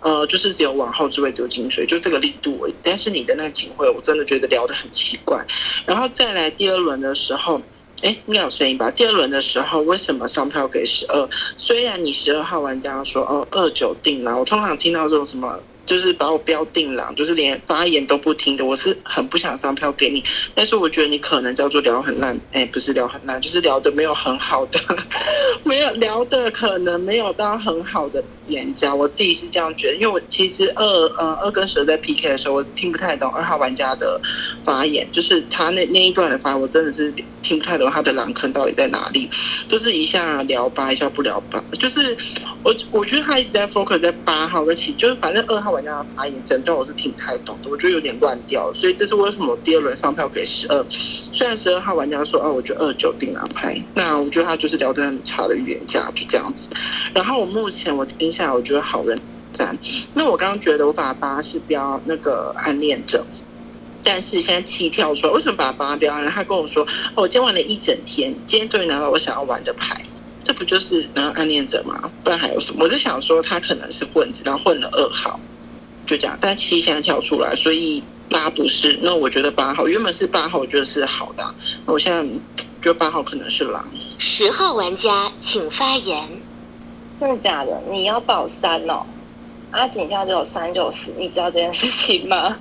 [0.00, 2.74] 呃，就是只有往后只会丢金水，就这个力度而已。
[2.82, 5.46] 但是你的那个警徽，我真的觉得聊得很奇怪。
[5.86, 7.62] 然后再来第二轮的时候，
[8.02, 8.90] 哎，应该有声音吧？
[8.90, 11.28] 第二轮的时候，为什么上票给十二？
[11.56, 15.60] 虽然你十二号玩家说哦二九定了，我通常听到这种什么。
[15.86, 20.22] 就是把我标定了，就是连发言都不听的，我是很不想上票给你。
[20.54, 24.78] 但是我觉得你可能叫做聊很烂，哎，不是聊很烂，就是聊的没有很好的，
[25.64, 29.94] 没有聊的可能没有到很好的演家，我自己是这样觉得。
[29.94, 30.84] 因为我其实二
[31.18, 34.20] 呃二跟蛇在 PK 的时候，我听不太懂二号玩家的
[34.64, 37.12] 发言，就是他那那一段的发言，我真的是
[37.42, 39.28] 听不太懂他的狼坑到底在哪里，
[39.66, 42.16] 就是一下聊八，一下不聊八，就是
[42.62, 45.84] 我我觉得他一直在 focus 在八号跟七，就是反正二号玩。
[45.84, 50.86] 家的发言整段我是听太懂的，我觉得有点乱掉，所以这是为什么第二轮上票给十二。
[50.90, 56.68] 虽然十二号玩家说哦，我觉得二九定狼牌，那我觉得他就是聊得很差的预言家，就这样子。
[57.14, 59.18] 然后我目前我听下来，我觉得好人
[59.52, 59.78] 赞。
[60.12, 63.24] 那我刚刚觉得我把八是标那个暗恋者，
[64.04, 66.30] 但是现在七跳出来，为什么把八标然后？
[66.30, 70.04] 他跟我说，哦我今天玩了一整天，今天终于拿到我想要玩的牌，
[70.42, 72.12] 这不就是拿暗恋者吗？
[72.22, 72.84] 不然还有什么？
[72.84, 75.40] 我就想说他可能是混子，然后混了二号。
[76.10, 76.36] 就这样。
[76.40, 78.98] 但七现在跳出来，所以八不是。
[79.00, 81.54] 那我觉得八号原本是八号，我觉得是好的。
[81.86, 82.22] 那我现在
[82.82, 83.84] 觉得八号可能是狼。
[84.18, 86.42] 十号玩家请发言。
[87.20, 87.80] 真的假的？
[87.88, 89.06] 你要保三哦？
[89.70, 92.58] 阿景下只有三就四，你知道这件事情吗？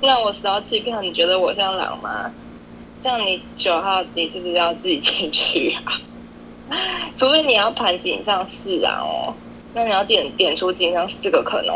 [0.00, 2.30] 那我十号弃票，你觉得我像狼吗？
[3.02, 6.00] 这样你九号你是不是要自己进去啊？
[7.14, 9.34] 除非你要盘井上四啊哦，
[9.74, 11.74] 那你要点点出井上四个可能，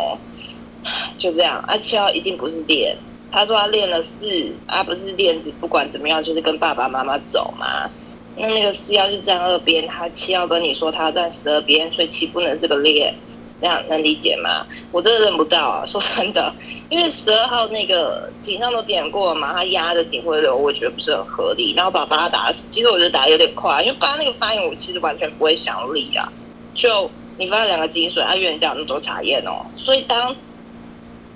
[1.19, 1.59] 就这样。
[1.67, 2.97] 啊七号一定不是练，
[3.31, 7.91] 他说他练了四，啊不是练子，不管怎么样就是跟爸爸妈妈走嘛。
[8.37, 13.15] 那那个四要是站二边，他七要跟你说他要站十二边，所以七不能是个练。
[13.63, 14.67] 这样能理解吗？
[14.91, 15.85] 我真的认不到啊！
[15.85, 16.51] 说真的，
[16.89, 21.75] 因为十二号那个警上都点过了嘛，他压的警徽流，我觉得不是很合理。
[21.77, 26.33] 然后把八打死，其实我觉得打有点快，因为八那个发言我其实完全不会想理啊。
[26.75, 30.35] 就你发了两个金水，他预言家那么多查验哦，所以当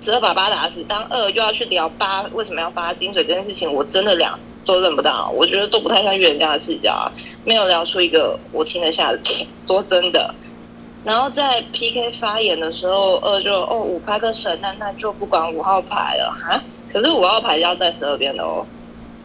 [0.05, 7.11] 十二把八打死，当二又要去聊八为什么要发金水这件事情，我真的两都认不到，我觉得都不太像预言家的视角啊，
[7.43, 9.47] 没有聊出一个我听得下的点。
[9.59, 10.35] 说真的。
[11.03, 16.63] 然后在 PK 发言的时候，二就哦五拍个神，那那就不管五号牌了哈。
[16.93, 18.63] 可是五号牌要在十二边的哦，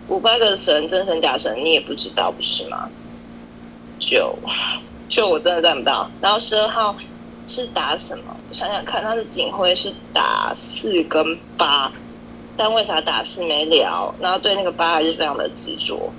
[0.09, 2.89] 五拍个神真神假神你也不知道不是吗？
[3.99, 4.35] 就
[5.11, 6.11] 就我真的站不到。
[6.23, 6.97] 然后十二号
[7.47, 8.37] 是打什么？
[8.49, 11.93] 我想想看，他的警徽是打四跟八，
[12.57, 14.15] 但为啥打四没聊？
[14.21, 16.13] 然后对那个八还是非常的执着。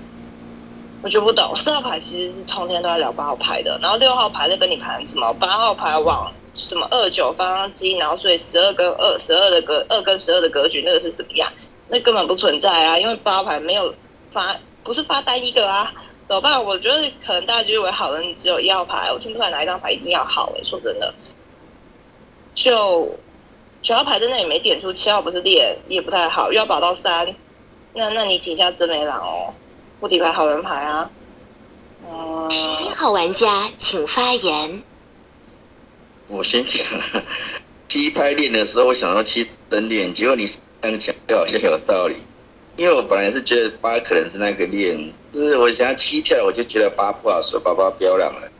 [1.02, 5.34] 我就不懂，四号牌其实是通天都在聊八号牌的，然后六号牌在跟你盘什么？
[5.34, 11.52] 八号牌往什么二九方向机，然后所以十二跟二十二的格二跟十二的格局那个是怎么样？
[11.88, 13.94] 那根本不存在啊，因为八号牌没有
[14.30, 15.92] 发，不是发单一个啊，
[16.32, 16.64] 怎么办？
[16.64, 21.14] 我觉得可能大家认为好人只有一号牌，我听不出来哪一张牌一定要好哎，说真的，
[22.56, 23.20] 就
[23.82, 27.36] 九号牌在那里没点出，七号不是列也不太好，又要保到三，
[27.94, 29.54] 那那你井下真没狼哦。
[30.00, 31.12] 不底牌好人牌啊！
[32.50, 34.82] 十一号玩家请发言。
[36.30, 36.82] 我先讲，
[37.90, 42.16] 七拍练的时候，我想要七真练，结果你三个讲就好像有道理。
[42.82, 48.52] 因为我本来是觉得八可能是那个练，就是我想要七跳，我就觉得八不好说，八八标两了。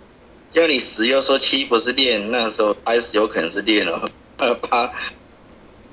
[0.52, 4.08] 结果你十又说七不是练，那时候 S 有可能是练哦，
[4.70, 4.94] 八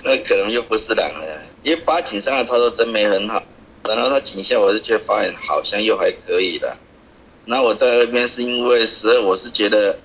[0.04, 3.42] 那可能又不是两了，因为八井上的操作真没很好。
[3.84, 6.76] 然后他井下，我是觉得发现好像又还可以的。
[7.46, 9.98] 那我在那边是因为十二，我是觉得，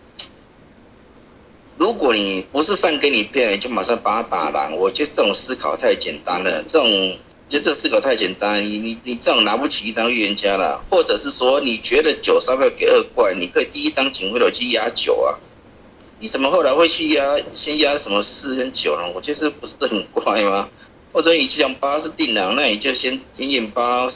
[1.78, 4.78] 如果你不是上给你变，你就马上把他打狼。
[4.78, 7.18] 我觉得这种思考太简单了，这种
[7.50, 8.64] 就这四个太简单。
[8.64, 15.38] 你你你这种拿不起一张预言家了，或者是说你觉得九三要给二怪，你可以第一张警徽流去压九啊。
[16.20, 19.12] 你怎么后来会去压先压什么四跟九呢？
[19.14, 20.70] 我觉得不是很怪吗？
[21.12, 24.10] 或者你讲八是定狼，那你就先先验八，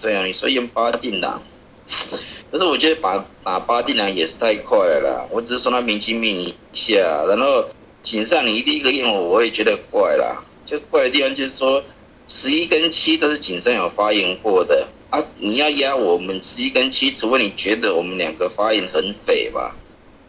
[0.00, 1.42] 对啊，你说验八定狼，
[2.50, 5.26] 可是我觉得把打八定狼也是太快了啦。
[5.32, 7.64] 我只是说他明机命一下，然后
[8.04, 10.44] 警上你第一个验我，我也觉得怪啦。
[10.64, 11.82] 就怪的地方就是说，
[12.28, 19.76] 十一跟七都是井上有发言过的啊，你要压我们十一跟七，除非你觉得我们两个发言很匪吧，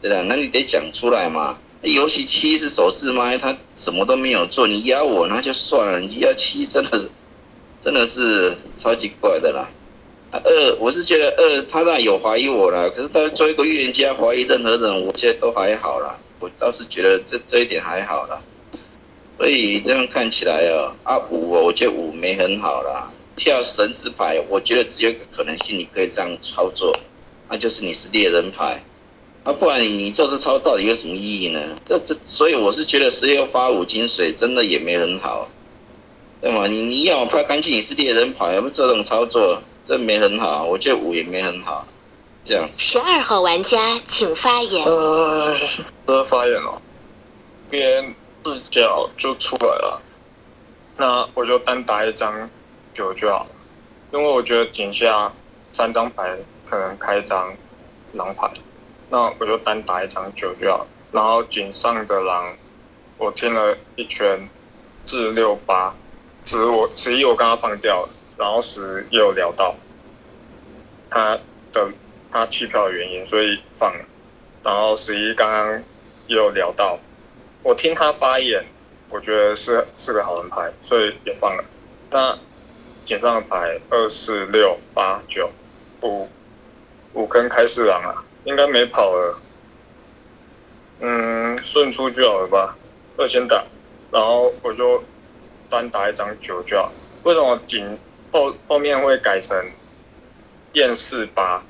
[0.02, 0.22] 对吧？
[0.28, 1.58] 那你得讲出来嘛。
[1.82, 7.10] 尤其七是首次麦，他什么都没有做，你压我那就算了，你压七真的是，
[7.82, 9.70] 真的是超级怪的啦。
[10.32, 16.18] 二，我是觉得二他那有怀疑我了，可是他做一个预言家怀疑任何人，我觉得都还好啦。
[16.40, 18.42] 我倒是觉得这这一点还好啦。
[19.38, 23.12] 所以这样看起来哦，啊五，我觉得五没很好啦。
[23.36, 26.96] 跳神子牌，我觉得只有一个可能性，你可以这样操作，
[27.50, 28.84] 那就是你是猎人牌。
[29.44, 31.60] 啊，不然你你做这操到底有什么意义呢？
[31.84, 35.50] 这这，所以我是觉得十六发五金水真的也没很好，
[36.40, 36.68] 对吗？
[36.68, 40.64] 你你要拍干净，你是猎人牌，不这种操作，这没很好。
[40.66, 41.86] 我觉得五也没很好，
[42.46, 42.70] 这样。
[42.72, 44.86] 十二号玩家请发言。
[44.86, 45.56] 呃，
[46.06, 46.82] 二发言了，
[47.70, 48.16] 边
[48.46, 50.02] 视角就出来了，
[50.98, 52.50] 那我就单打一张
[52.94, 53.50] 九就好了，
[54.12, 55.32] 因为我觉得井下
[55.72, 57.56] 三张牌可能开张
[58.14, 58.52] 狼牌。
[59.10, 62.58] 那我就单打一张九就好，然后井上的狼，
[63.18, 64.50] 我听了一圈，
[65.06, 65.94] 四六八，
[66.46, 69.76] 十我十一我刚刚放掉了，然后十也有聊到。
[71.12, 71.38] 他
[71.72, 71.92] 的
[72.32, 74.04] 他弃票的原因，所以放了，
[74.64, 75.84] 然后十一刚刚
[76.26, 76.98] 也有聊到，
[77.64, 78.64] 我听他发言，
[79.10, 81.64] 我觉得是是个好人牌，所以也放了。
[82.12, 82.38] 那
[83.06, 85.50] 井上的牌二四六八九
[86.02, 86.30] 五
[87.14, 88.24] 五根开四狼啊。
[88.46, 89.40] 应该没跑了，
[91.00, 92.78] 嗯，顺出就好了吧。
[93.16, 93.64] 二先打，
[94.12, 95.02] 然后我就
[95.70, 96.92] 单打一张九就好。
[97.24, 97.98] 为什么井
[98.34, 99.56] 后后面会改成
[100.74, 101.64] 验四八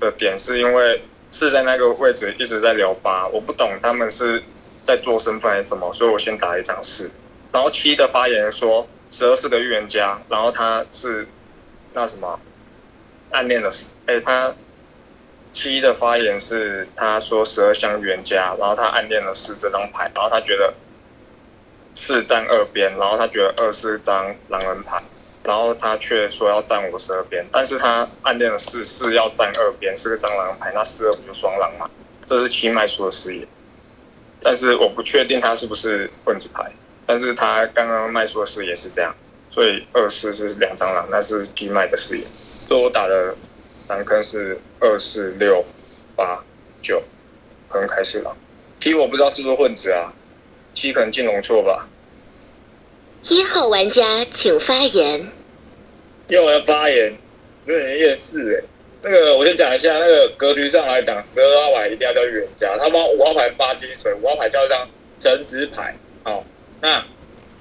[0.00, 0.36] 的点？
[0.36, 4.42] 是因为是在那个位置一直在聊八，我不懂他们是
[4.90, 7.08] 在做身份还是什么，所以我先打一张四。
[7.52, 11.28] 然后七的发言说十二是个预言家，然后他是
[11.92, 12.40] 那什么
[13.30, 13.70] 暗恋的，
[14.06, 14.52] 哎，他
[15.52, 20.74] 七的发言是他说十二像预言家，然后他暗恋了四这张牌，然后他觉得
[21.94, 25.00] 四站二边，然后他觉得二是张狼人牌，
[25.44, 31.88] 然后他却说要站我十二边，但是他暗恋的四四要站二边，是个蟑螂牌，那四二不就双狼吗？
[32.26, 33.48] 这是七麦说的誓言，
[34.42, 36.72] 但是我不确定他是不是混子牌。
[37.06, 39.12] 但是他刚刚卖出的视野是这样，
[39.48, 42.24] 所以二四是两张狼，那是 G 麦的视野。
[42.68, 43.34] 所以我打的
[43.88, 45.64] 狼坑是二四六
[46.14, 46.44] 八
[46.80, 47.02] 九，
[47.68, 48.36] 可能开始狼。
[48.78, 50.12] T 我不知道是不是混子啊
[50.72, 51.88] ，T 可能进龙错吧。
[53.28, 55.32] 一号玩家请发言。
[56.28, 57.18] 要我要发言，
[57.64, 58.69] 有点厌世哎。
[59.02, 64.88] 那个我先讲一下，那个格局上来讲，十二号牌一定要叫预言家，他帮五号牌发金水，五号牌叫一张
[65.18, 66.44] 神职牌，好。
[66.82, 67.04] 那，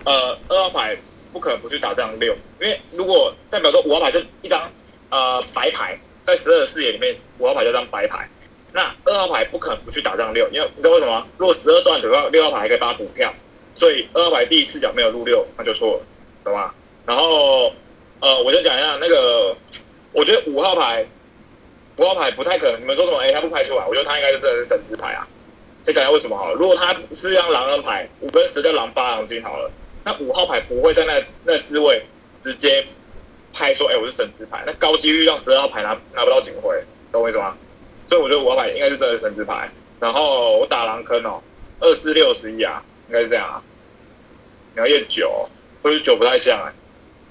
[0.05, 0.97] 呃，二号牌
[1.31, 4.71] 不可能不去打这张六，因为如果代表说五号牌是一张
[5.09, 8.29] 呃白牌，在十二的视野里面，五号牌就张白牌，
[8.73, 11.25] 那二号牌不可能不去打这张六，因为你知道为什么？
[11.37, 13.33] 如果十二段的话，六号牌还可以帮他补票，
[13.73, 16.03] 所以二号牌第一视角没有入六，那就错了，
[16.43, 16.73] 懂吗？
[17.05, 17.73] 然后，
[18.19, 19.55] 呃，我就讲一下那个，
[20.11, 21.05] 我觉得五号牌，
[21.99, 23.17] 五号牌不太可能，你们说什么？
[23.17, 25.27] 哎，他不拍出来，我觉得他应该就真的是神之牌啊。
[25.83, 26.53] 再讲下为什么好了。
[26.53, 29.69] 如果他是张狼人牌，五跟十叫狼八狼金好了，
[30.05, 32.01] 那五号牌不会在那那滋位
[32.41, 32.85] 直接
[33.53, 36.81] 拍说，哎，我是神之牌，那高几率让十二号牌拿拿不到警徽，
[37.11, 37.57] 懂我意思吗？
[38.07, 39.69] 所以我觉得五号牌应该是真的神之牌。
[39.99, 41.41] 然后我打狼坑哦，
[41.81, 43.61] 二四六十一啊，应该是这样啊。
[44.73, 45.49] 你要验九，
[45.83, 46.71] 或者九不太像哎，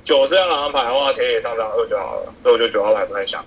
[0.05, 2.35] 九是张狼人牌的话，田野上张二就好了。
[2.43, 3.43] 所以我觉得九号牌不太像，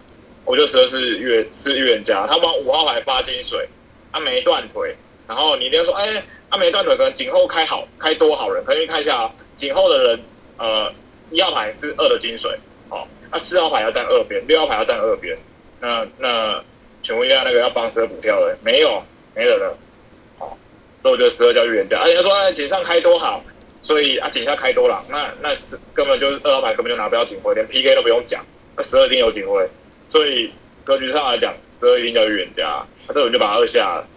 [0.46, 3.68] 我觉得十二是预是预言家，他帮五号牌发金水。
[4.14, 4.94] 他没断腿，
[5.26, 10.20] 然后你一定要说，哎，他没断腿，可能颈后开好开多好人，可以看一下啊，颈后的人，
[10.58, 10.94] 呃，
[11.30, 15.38] 一号牌是二的金水，好，那四号牌要站二边，六号牌要站二边，
[15.80, 16.62] 那那
[17.02, 19.02] 请问一下，那个要帮十二补票的没有？
[19.34, 19.78] 没人了，
[20.38, 20.58] 好，
[21.02, 23.42] 所以我觉得十二叫预言家，而且说，哎，井上开多好，
[23.82, 29.66] 所以啊，井下开多了，那那是根本就是二号牌根本就拿不到警徽，连 PK 都不用讲，那十二一定有警徽，
[30.12, 30.52] 所以
[30.84, 32.86] 格局上来讲，十二一定叫预言家。
[33.16, 34.08] 这我就把二下了，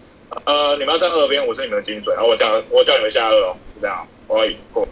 [0.43, 4.85] 呃，你们要站二边，我是你们的金水，然后我叫我叫你们下二哦，就这样，我要赢过。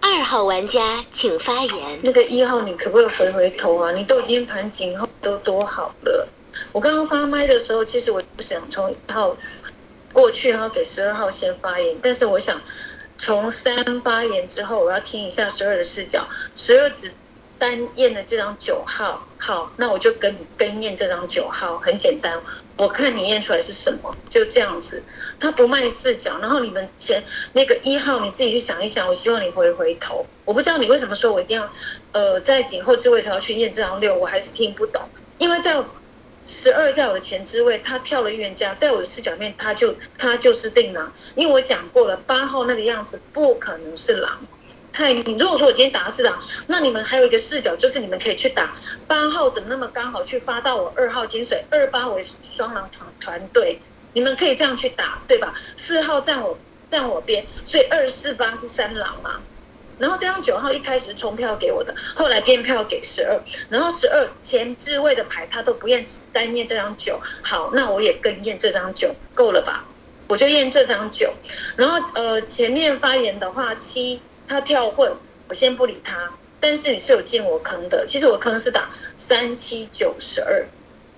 [0.00, 2.00] 二号玩家请发言。
[2.04, 3.90] 那个一号，你可不可以回回头啊？
[3.90, 6.28] 你都已经盘井后都多好了。
[6.70, 9.36] 我刚刚发麦的时候，其实我不想从一号
[10.12, 12.62] 过去，然后给十二号先发言，但是我想
[13.18, 17.12] 从三发言之后，我要听一下十二的视角，十二只。
[17.58, 22.40] 单验的这张九号，好，那我就跟你跟验这张九号，很简单，
[22.76, 25.02] 我看你验出来是什么，就这样子。
[25.38, 29.06] 他不卖视角，然后你们前那个一号，你自己去想一想。
[29.08, 31.70] 我希望你回回头，我不知道你为什么说我一定要，
[32.12, 35.02] 呃，在颈后置位头去验这张六，我还是听不懂。
[35.38, 35.82] 因为在
[36.44, 44.46] 十二在我的前置位，他跳了预言家，在我的视角面，他就他就是定狼，因为我讲过了，八号那个样子不可能是狼。
[44.94, 48.72] 太，你如果说我今天打的是狼，那你们还有一个视角，就是你们可以去打
[49.08, 53.80] 八号，怎么那么刚好去发到我二号金水二八为双狼团团队，
[54.12, 55.52] 你们可以这样去打，对吧？
[55.74, 56.56] 四号站我
[56.88, 59.40] 站我边，所以二四八是三狼嘛。
[59.98, 67.20] 然后这张九号一开始是冲票给我的，后来变票给十二，然后十二前置位的牌他都不验，单验这张九。
[67.42, 69.84] 好，那我也跟验这张九，够了吧？
[70.28, 71.34] 我就验这张九。
[71.74, 74.22] 然后呃，前面发言的话七。
[74.46, 75.16] 他跳混，
[75.48, 76.32] 我先不理他。
[76.60, 80.66] 但是你是有进我坑的，其实我坑是打三七九十二，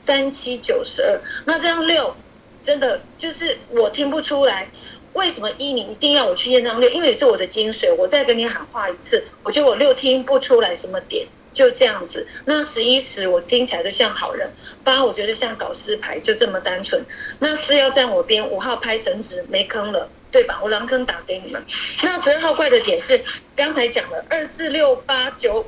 [0.03, 1.21] 三七九十二。
[1.45, 2.17] 那这样六，
[2.65, 4.69] 真的就是我听不出来，
[5.13, 6.91] 为什么一你一定要我去验张六？
[6.91, 12.27] 因为是我的精髓，我再跟你喊话一次，我觉得我六听不出来什么点，就这样子。
[12.45, 14.51] 那十一十我听起来就像好人，
[14.83, 17.05] 八我觉得像搞四牌，就这么单纯。
[17.39, 20.11] 那四要站我边，五号拍神职没坑了。
[20.31, 20.61] 对吧？
[20.63, 21.65] 我狼坑打给你们。
[22.03, 23.25] 那十二号怪的点是
[23.55, 25.65] 刚才讲了二四六八九，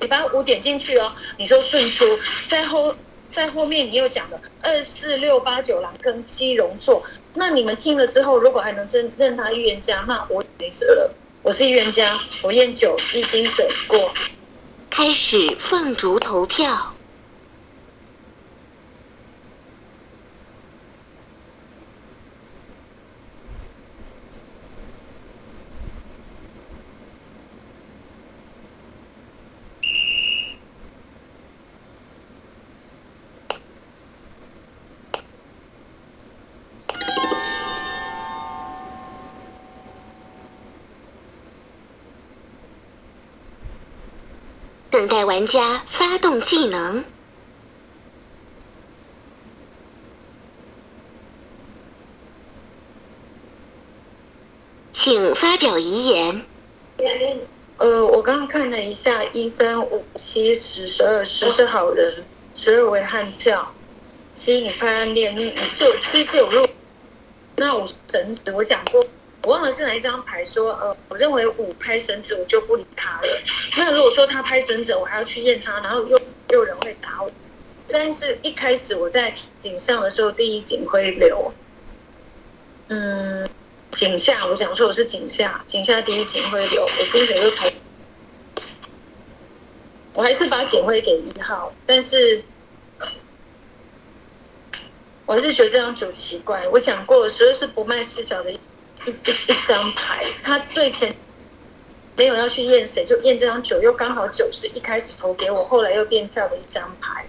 [0.00, 1.12] 你把五点进去哦。
[1.38, 2.04] 你说顺出，
[2.48, 2.94] 在后
[3.32, 7.02] 在后面你又讲了二四六八九狼坑七容错。
[7.34, 11.14] 那你们听了之后，如果还能真认他预言家，那我没辙了。
[11.42, 14.12] 我是预言家，我验九一金水过。
[14.88, 16.92] 开始凤竹投票。
[44.88, 47.02] 等待玩家发动技能，
[54.92, 56.44] 请发表遗言。
[57.78, 63.74] 呃，我刚刚看了一下，一三五七十十二，十是好人，十二为悍将，
[64.34, 66.66] 七你拍暗恋，你你是七是有入，
[67.56, 69.02] 那五神子我讲过，
[69.46, 73.28] 我忘了是哪一张牌说，呃，我认为五拍神子我就不理他了。
[73.78, 76.18] 那如果说他拍神子，我还要去验他，然后又
[76.50, 77.30] 又有人会打我。
[77.88, 81.52] 但是一开始我在井上的时候，第一警徽流，
[82.88, 83.48] 嗯。
[83.92, 87.68] 井下，我想说我是井下，井下第一警徽流，我金水就投，
[90.12, 92.44] 我还是把警徽给一号，但是
[95.24, 96.66] 我还是觉得这张九奇怪。
[96.68, 98.52] 我讲过，十二是不卖视角的
[99.04, 101.14] 一一一张牌，他对前
[102.16, 107.26] 没有要去验谁，就验这张九，又刚好九是一开始投给我，后来又变票的一张牌，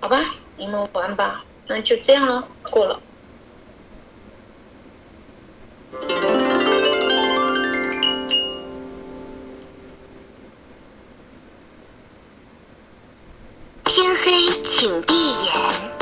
[0.00, 0.20] 好吧，
[0.56, 3.00] 你们玩吧，那就这样了，过了。
[13.84, 15.12] 天黑，请闭
[15.44, 15.99] 眼。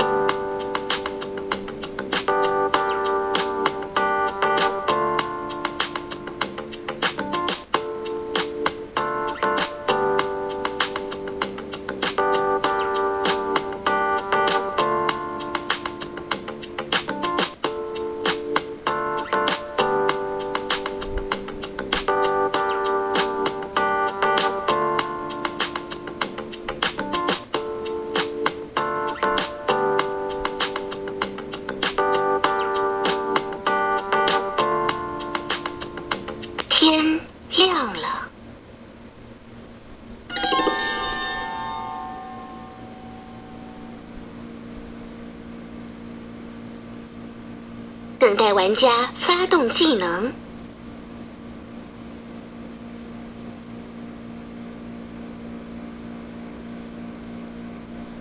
[49.69, 50.33] 技能，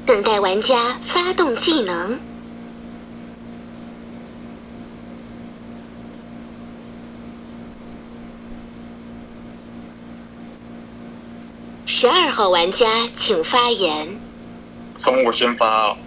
[0.06, 2.20] 等待玩家发动技能。
[11.86, 14.20] 十二号玩家请发言。
[14.98, 15.98] 从我先发，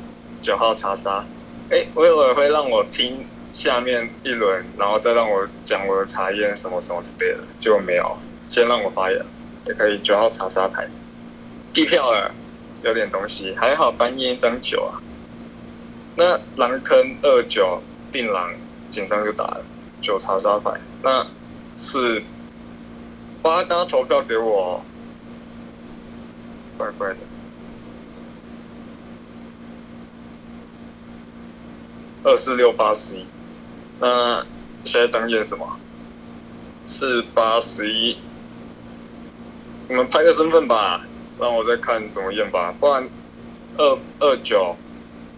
[0.41, 1.25] 九号查杀。
[1.71, 8.17] 哎，我以为会让我听下面一轮，然后再让我讲我的查验什么什么之类的，结果没有，
[8.49, 9.25] 先让我发言，
[9.67, 9.99] 也可以。
[9.99, 10.89] 九号查杀牌，
[11.73, 12.35] 地票了，
[12.83, 15.03] 有点东西，还好单验一张九啊。
[16.17, 18.53] 那狼坑二九定狼，
[18.89, 19.65] 紧张就打了
[20.01, 21.27] 九查杀牌，那
[21.77, 22.23] 是
[23.43, 24.83] 八张投票给我。
[26.79, 27.17] 怪怪的，
[32.25, 33.27] 二四六八十一，
[34.01, 34.45] 那
[34.83, 35.79] 下一张验什么？
[36.87, 38.17] 四八十一，
[39.89, 41.03] 你们拍个身份吧，
[41.39, 42.75] 让我再看怎么验吧。
[42.81, 43.07] 不然
[43.77, 44.75] 二二九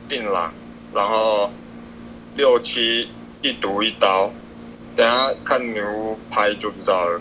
[0.09, 0.55] 定狼，
[0.95, 1.51] 然后
[2.37, 3.11] 六七
[3.43, 4.33] 一毒一刀，
[4.95, 7.21] 等下看牛拍就知道了。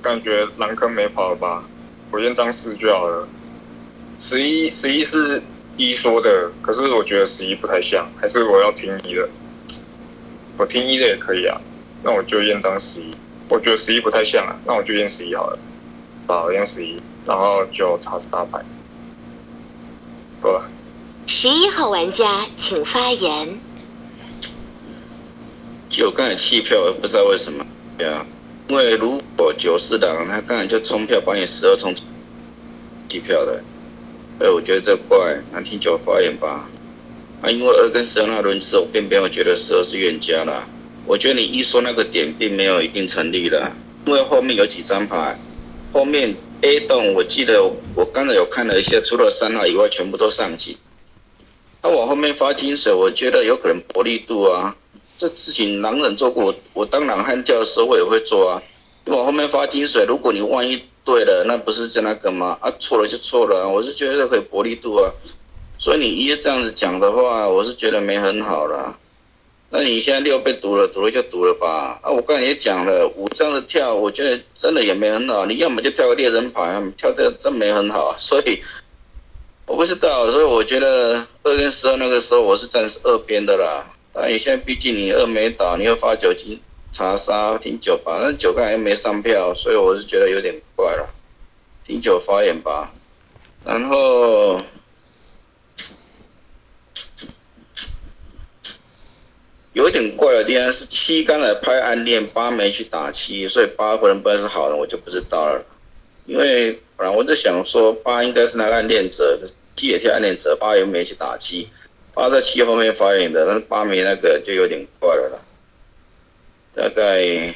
[0.00, 1.62] 感觉狼坑没跑了吧？
[2.10, 3.28] 我验张四就好了。
[4.18, 5.42] 十一十一是
[5.76, 9.28] 一说的，可是我觉得十一不太像，还是我要听你的。
[10.60, 11.58] 我听一的也可以啊，
[12.02, 13.10] 那我就验张十一。
[13.48, 15.58] 我觉得十一不太像啊，那我就验十一好了。
[16.28, 18.62] 好，验十一，然后就查大牌。
[20.38, 20.70] 够了。
[21.26, 23.58] 十一号玩家请发言。
[25.88, 27.64] 九刚才弃票，不知道为什么。
[27.96, 28.26] 对啊，
[28.68, 31.94] 因为如果九四的，他刚才就冲票把你十二冲
[33.08, 33.64] 弃票的。
[34.40, 36.68] 哎，我觉得这怪，那听九发言吧。
[37.40, 40.68] 啊，因为二跟十二那轮次，我并没有觉得十二是冤家啦。
[41.06, 43.72] 我觉得你一说那个点，并没有一定成立的，
[44.06, 45.38] 因为后面有几张牌，
[45.92, 47.62] 后面 A 栋，我记得
[47.94, 50.76] 我刚才有看了一下，除了三号以外，全部都上级。
[51.82, 54.76] 他往后面发金水，我觉得有可能薄利度啊。
[55.16, 58.62] 这事情狼人做过，我我当狼汉掉的时候，我也会做啊。
[59.06, 60.82] 往后面发金水，如果你万一。
[61.02, 62.58] 对了，那不是在那个吗？
[62.60, 65.10] 啊，错了就错了，我是觉得可以薄利度啊。
[65.80, 68.98] 所以你一这样子讲的话，我是觉得没很好了。
[69.70, 71.98] 那你现在六被赌了，赌了就赌了吧。
[72.02, 75.46] 啊，我刚才也讲了，五这样子跳，我觉得真的也没很好。
[75.46, 78.14] 你要么就跳个猎人牌，跳这真没很好。
[78.18, 78.62] 所以
[79.64, 83.90] 我不知道，所以我觉得二跟十二那个时候我是站二边的啦。
[84.12, 86.60] 但你现在毕竟你二没倒，你又发酒精。
[86.92, 91.08] 查杀听九吧，那九刚才没上票，所以我是觉得有点怪了。
[91.86, 92.92] 听九发言吧。
[93.64, 94.60] 然后
[99.72, 105.64] 有点怪的地方是七刚才拍暗恋，八没去打七，所以八可能不是好人，我就不知道了。
[106.26, 109.40] 因为本来我在想说八应该是那个暗恋者，
[109.76, 111.68] 七也替暗恋者，八又没去打七，
[112.14, 115.44] 八在七后面发言的，但是八没那个就有点怪了。
[116.74, 117.54] 大概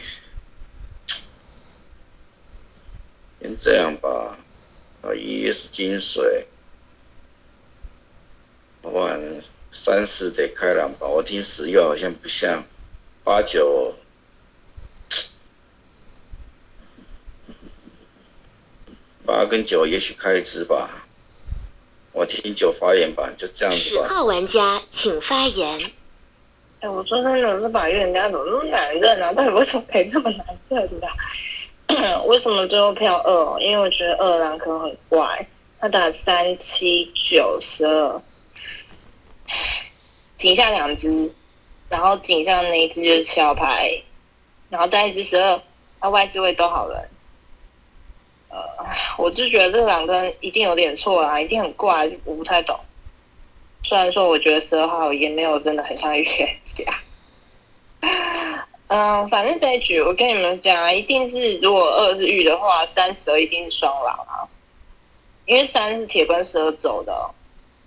[3.41, 4.39] 先这样吧。
[5.03, 6.47] 啊，一是金水，
[8.81, 9.21] 晚
[9.77, 11.07] 三四得开朗吧。
[11.09, 12.65] 我听十月好像不像，
[13.25, 13.93] 八九
[19.27, 21.07] 八跟九也许开一支吧。
[22.13, 24.07] 我听九发言吧，就这样子吧。
[24.07, 25.77] 十号玩家请发言。
[26.79, 29.33] 哎，我说真的是把预言家怎么那么难认啊？
[29.33, 33.61] 到底为什么可以那么难认的、 为什么最后票二？
[33.61, 35.49] 因为我觉得二郎可能很怪，
[35.81, 38.23] 他打三七九十二，
[40.37, 41.33] 井下两只，
[41.89, 44.03] 然后井上那一只就是七号牌，
[44.69, 45.63] 然后再一只十二，
[46.01, 47.09] 那外置位都好人。
[48.49, 48.63] 呃，
[49.19, 52.79] 我就觉得这两个一定有点错啊，一定很怪，我不太懂。
[53.83, 56.85] 虽然说我觉得十二号也没有真的很像预言家。
[58.87, 64.47] 嗯，反正这一局我跟你们讲啊，一定是如果二是玉的话，三十二一定是双狼啊，
[65.47, 67.35] 因为三是铁跟十二走的、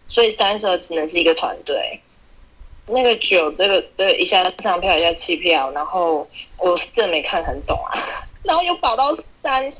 [0.08, 2.01] 所以三十二只能是一个团队。
[2.89, 6.26] 那个九这个这个一下上票一下弃票，然后
[6.58, 7.91] 我是真的没看很懂啊，
[8.43, 9.74] 然后又保到三，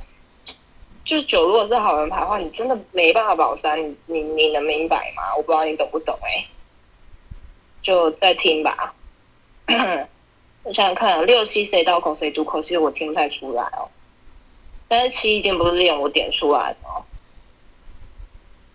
[1.06, 5.24] 就九如果是好人牌的话，你真的没办法保三，你你能明白吗？
[5.38, 6.46] 我不知道你懂不懂哎、
[7.82, 8.94] 就再听吧。
[10.64, 13.88] 我想想看，六七谁刀口谁读口，其实我听不太出来哦。
[14.90, 17.06] 但是七一定不是用我点出来的哦。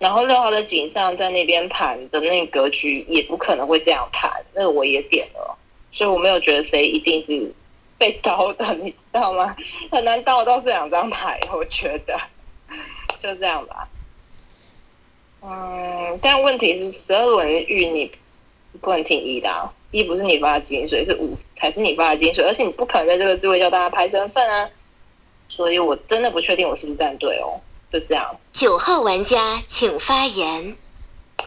[0.02, 5.56] 然后六号的井上在那边盘的那个格局也不可能会这样盘，那我也点了，
[5.92, 7.54] 所以我没有觉得谁一定是
[7.98, 9.56] 被刀的，你知道吗？
[9.92, 12.18] 很难刀到这两张牌，我觉得
[13.16, 13.88] 就这样吧。
[15.40, 18.10] 嗯，但问题是十二轮玉你
[18.80, 24.68] 不能听一的、一不是你发的金水，是五才是你发的金水，而且你不可能在这个智慧叫大家拍身份啊，
[25.48, 27.60] 所以我真的不确定我是不是站队哦，
[27.92, 28.34] 就这样。
[28.52, 30.76] 九号玩家请发言。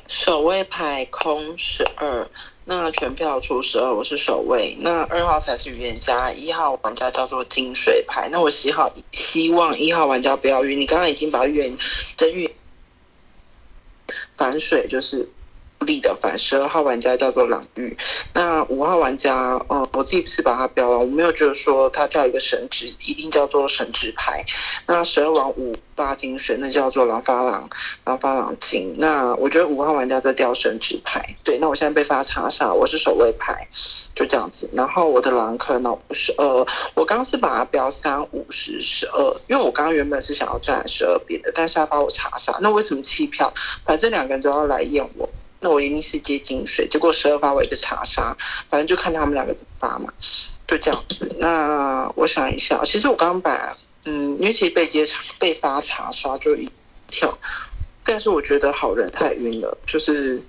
[0.08, 2.30] 守卫牌空十二，
[2.66, 4.78] 那全票出十二，我是守卫。
[4.80, 8.30] 那二号才是预言家，一号玩家叫做金水牌。
[8.32, 11.76] 那我希好希望一号玩家不要晕，你刚刚已经把预言
[12.16, 12.52] 真预言
[14.34, 15.28] 反水就是
[15.86, 16.38] 力的反。
[16.38, 17.96] 十二号玩家叫做朗玉，
[18.34, 24.44] 那五号玩家，呃，我自己是把它标了，我没有觉得说它叫一个神职，一定叫做神职牌。
[24.88, 27.70] 那十二王五八金水，那叫做狼发狼。
[28.04, 28.94] 然后发朗金。
[28.98, 33.68] 那我觉得五号玩家在掉神职牌，对，那我现在被发查杀，我是守卫牌，
[34.14, 34.70] 就这样子。
[34.74, 43.52] 然后我的狼坑呢，五十二，我刚是把它标三五十十二，因为我刚刚原本是想要站十二边的，但是他把我查杀，那为什么弃票？
[43.86, 45.30] 反正两个人都要来验我。
[45.60, 48.36] 那我一定是接金水，结果十二发我一个查杀，
[48.70, 50.14] 反正就看他们两个怎么发嘛，
[50.68, 51.28] 就这样子。
[51.40, 56.70] 那我想一下，其实我刚刚把，嗯，因为其实被接查被发查杀就一
[57.08, 57.36] 跳，
[58.04, 60.42] 但是我觉得好人太晕了，就是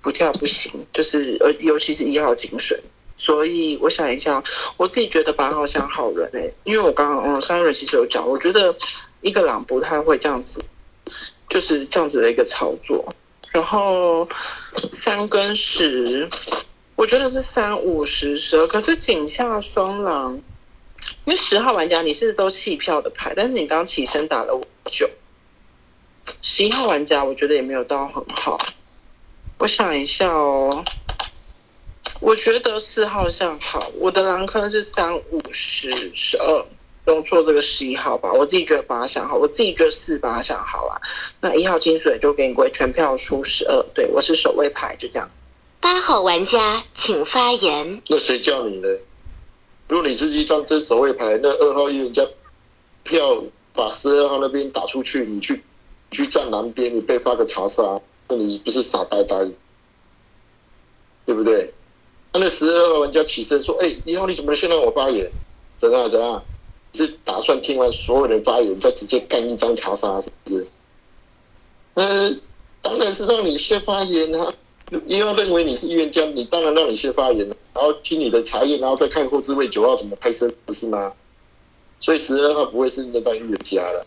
[0.00, 2.82] 不跳不行，就是呃，尤其是一号金水。
[3.18, 4.42] 所以我想一下，
[4.76, 8.74] 我自己觉得八号像好人哎、因为我刚刚嗯上一轮其实有讲，我觉得
[9.20, 10.60] 一个狼不太会这样子，
[11.48, 13.14] 就是这样子的一个操作。
[13.52, 14.26] 然后
[14.90, 16.28] 三跟十，
[16.96, 20.40] 我觉得是三五十十二，可是井下双狼，
[21.24, 25.08] 因为十号玩家你是都弃票的牌，但是你刚起身打了五九。
[26.40, 28.56] 十一号玩家我觉得也没有到很好，
[29.58, 30.84] 我想一下哦，
[32.20, 36.66] 我觉得四号像好，我的狼坑是三五十十二，
[37.06, 41.00] 用错这个十一号吧，我自己觉得八想好，我自己觉得四八想好啊。
[41.40, 45.28] 那一号金水就给你归全票出十二，对我是守卫牌，就这样。
[45.80, 48.00] 八号玩家请发言。
[48.08, 48.88] 那谁叫你呢？
[49.88, 52.22] 如果你是一张真守卫牌，那二号预言家
[53.02, 53.42] 票
[53.74, 55.60] 把十二号那边打出去，你去
[56.10, 59.36] 你去站南边，你被发个查杀，那你不是傻呆呆，
[61.26, 61.74] 对不对？
[62.32, 65.30] 那那十二号玩家起身说：“哎、一号你怎么先让我发言？
[65.76, 66.42] 怎样怎样？
[66.92, 70.66] 是打算听完所有人发言，再直接干一张查杀，是不是？”
[71.94, 72.40] 嗯，
[72.80, 74.52] 当然是让你先发言啊。
[75.06, 81.12] 一号认为你是预言家，你当然让你先发言，然后听你的查验，然后再看后置位九号怎么拍摄，不是吗？
[81.98, 84.06] 所以十二号不会是那张预言家了。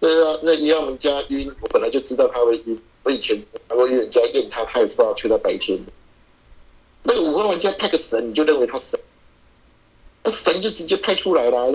[0.00, 2.78] 对啊，那一号玩家晕，我本来就知道他会晕。
[3.04, 5.78] 我以前拿过预言家验他，他也是把我吹到白天。
[7.04, 9.00] 那个五号玩家派个神，你就认为他神，
[10.24, 11.74] 那神就直接拍出来了，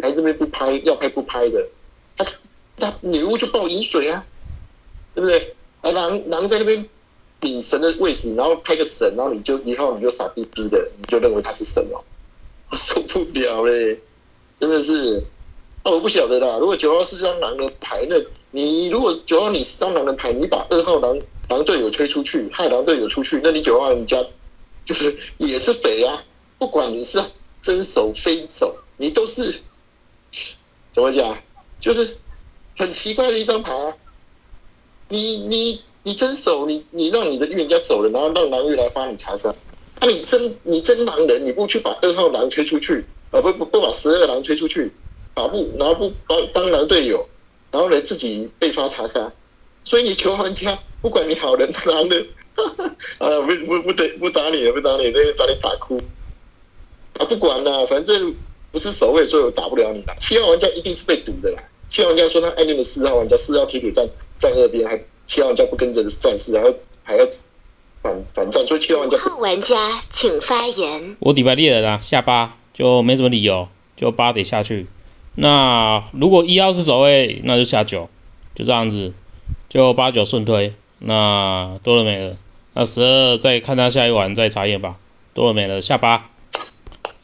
[0.00, 1.68] 还这边不拍，要拍不拍的，
[2.16, 2.26] 他
[2.78, 4.24] 他女巫就报饮水啊，
[5.14, 5.56] 对不对？
[5.82, 6.88] 啊，狼狼在那边
[7.40, 12.02] 顶神的位置，然后拍个神，然后你就一号你就傻逼逼的，你就认为他是神哦，
[12.70, 14.00] 我受不了嘞，
[14.56, 15.24] 真的是。
[15.84, 16.58] 哦，我不晓得啦。
[16.60, 18.14] 如果九号是张狼的牌，那
[18.52, 21.18] 你如果九号你是张狼的牌，你把二号狼
[21.48, 24.16] 狼队友推出去，害狼队友出去，那你九号人家
[24.84, 26.24] 就是也是匪啊。
[26.56, 27.20] 不管你是
[27.60, 29.60] 真手非手，你都是
[30.92, 31.36] 怎么讲？
[31.80, 32.16] 就是
[32.76, 33.96] 很奇怪的一张牌啊。
[35.08, 39.52] 你你你真守，你你让你的预言家走了，然后让狼月来发你查杀。
[40.00, 44.92] 那你真你真狼人，你不去把二号狼推出去，啊不不不把十二狼推出去。
[45.34, 47.28] 打不，然后不帮当狼队友，
[47.70, 49.32] 然后呢自己被发查杀，
[49.82, 52.28] 所以你求玩家，不管你好人狼人，
[53.18, 55.98] 啊不不不得不打你了，不打你，那把你打哭，
[57.18, 58.34] 啊不管了，反正
[58.72, 60.16] 不是守卫，所以我打不了你了。
[60.18, 61.62] 七号玩家一定是被堵的啦。
[61.86, 64.08] 七号玩家说他暗恋的四号玩家，四号铁铁站
[64.38, 67.24] 站二边，还七号玩家不跟着战士，然后还要
[68.02, 69.18] 反反战，所以七号玩家。
[69.18, 71.16] 号玩家请发言。
[71.20, 74.86] 我底牌猎人啊，下八就没什么理由，就八得下去。
[75.34, 78.08] 那如果一号是守卫，那就下九，
[78.54, 79.12] 就这样子，
[79.68, 80.74] 就八九顺推。
[80.98, 82.36] 那多了没了，
[82.72, 84.96] 那十二再看他下一晚再查验吧。
[85.34, 86.30] 多了没了，下八。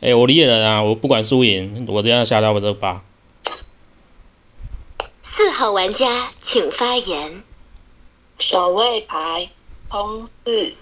[0.00, 3.04] 哎，我理解了啊，我不管输赢，我这样下到我这八。
[5.22, 7.42] 四号玩家请发言。
[8.38, 9.50] 守卫牌
[9.88, 10.76] 空四，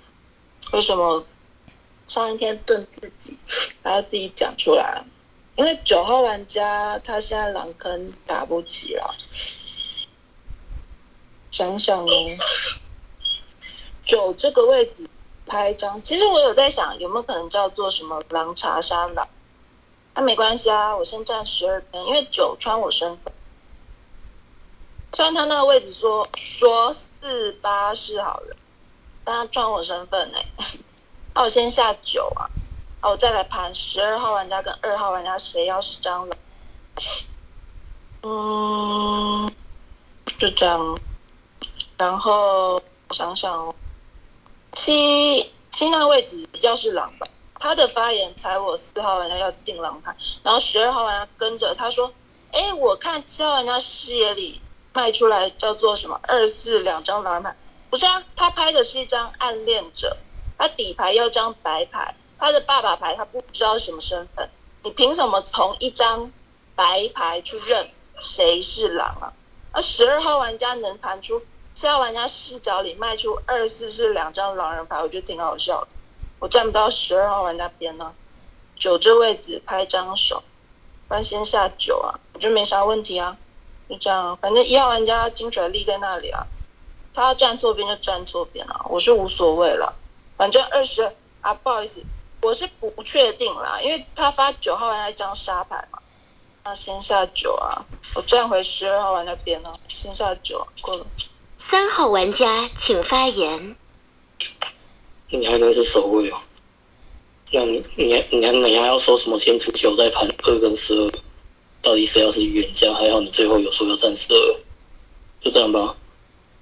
[0.72, 1.24] 为什么
[2.06, 3.38] 上一天盾自己，
[3.82, 5.02] 还要自己讲出来？
[5.56, 9.14] 因为九号玩家他现在狼坑打不起了，
[11.50, 12.28] 想想哦，
[14.04, 15.08] 九这个位置
[15.46, 19.26] 拍一张，其实我有在想有没有可能叫做什么狼查杀狼，
[20.14, 23.32] 那没关系啊，我先站十二边，因为九穿我身份，
[25.12, 28.56] 虽然他那个位置说说四八是好人，
[29.24, 30.38] 但他穿我身份呢，
[31.34, 32.50] 那我先下九啊。
[33.02, 36.36] 我再来盘十二号玩家跟二号玩家谁要是蟑螂？
[38.22, 39.54] 嗯，
[40.38, 40.98] 就这样。
[41.96, 43.72] 然后想想哦，
[44.76, 47.26] 七七那位置比较是狼吧。
[47.58, 50.14] 他的发言猜我四号玩家要定狼牌，
[50.44, 52.12] 然后十二号玩家跟着他说
[52.52, 54.60] ：“哎，我看七号玩家视野里
[54.92, 57.56] 卖出来叫做什么二四两张狼牌，
[57.88, 58.22] 不是啊？
[58.36, 60.18] 他拍的是一张暗恋者，
[60.58, 64.50] 他底牌要张白牌。”他的爸爸牌他不知道什么身份，
[64.82, 66.30] 你凭什么从一张
[66.74, 69.32] 白牌去认谁是狼啊？
[69.72, 71.42] 那十二号玩家能盘出
[71.76, 75.88] 七号玩家视角里卖出二四是两张狼人牌，我觉得挺好笑的。
[76.38, 78.14] 我站不到十二号玩家边呢，
[78.74, 80.42] 九这位置拍张手，
[81.10, 83.36] 那先下九啊，我觉得没啥问题啊，
[83.90, 86.46] 就这样，反正一号玩家金水立在那里啊，
[87.12, 89.94] 他要站错边就站错边啊，我是无所谓了，
[90.38, 91.02] 反正二十
[91.42, 92.02] 啊，不好意思。
[92.40, 95.98] 我是不确定啦，因为他发九号玩家一张沙牌嘛，
[96.64, 101.04] 那先下九啊，我转回十二号玩家边呢，先下九过了。
[101.68, 103.74] 三号玩家请发言。
[105.30, 106.38] 你还能是守卫哦？
[107.50, 109.36] 那你你你你还要说什么？
[109.36, 111.10] 先出九再盘二跟十二，
[111.82, 112.94] 到底谁要是预言家？
[112.94, 114.60] 还好你最后有说要站十二，
[115.40, 115.96] 就这样吧。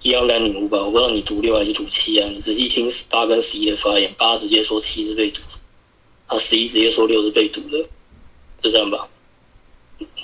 [0.01, 2.27] 一样来女巫吧，我不知道你读六还是读七啊？
[2.31, 5.43] 你仔细听八跟十一的发言，八直接说七是被读。
[6.27, 7.87] 他十一直接说六是被堵的，
[8.63, 9.07] 就这样吧。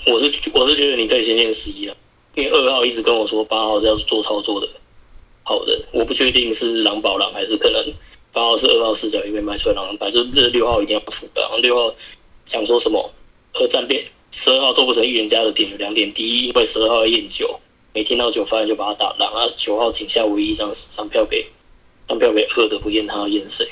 [0.06, 1.94] 我是我是觉得你可以先念十一啊，
[2.34, 4.68] 因为二号一直跟我说八号是要做操作的。
[5.42, 7.94] 好的，我不确定是狼保狼还是可能
[8.32, 11.40] 八号是二号视角里面卖出来狼人牌，就是这六号一定要服的。
[11.42, 11.94] 然后六号
[12.46, 13.10] 想说什么？
[13.52, 17.58] 和战变十二号做不成预言家的点有两点：第一，因为十二号要验九，
[17.92, 19.48] 没听到九发言就把他打狼啊。
[19.56, 21.50] 九号井下唯一一张上票给
[22.06, 23.66] 上票给二的，不验他要验谁？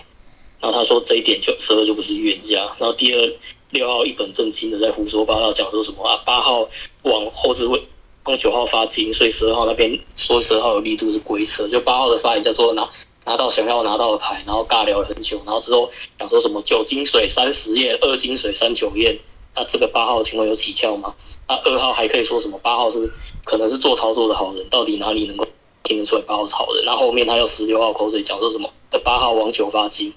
[0.59, 2.57] 然后他说这一点就十二就不是预言家。
[2.81, 3.33] 然后第二
[3.71, 6.17] 六号一本正经的在胡说八道讲说什么啊？
[6.27, 6.69] 八号
[7.03, 7.81] 往后置位
[8.29, 11.66] 帮九号发金，所以十二号那边说十二号有力度是鬼扯。
[11.66, 12.87] 就八号的发言叫做拿
[13.24, 19.18] 拿到想要拿到的牌，然后尬聊了很久，然后之后讲说什么九金水三十验，二金水三九验。
[19.57, 21.14] 那这个八号请问有起跳吗？
[21.49, 22.59] 那二号还可以说什么？
[22.59, 23.11] 八号是
[23.45, 25.47] 可能是做操作的好人，到底哪里能够
[25.83, 26.85] 听得出来八号是好人？
[26.85, 28.70] 然后面他又十六号口水讲说什么？
[28.91, 30.12] 的八号往九发金。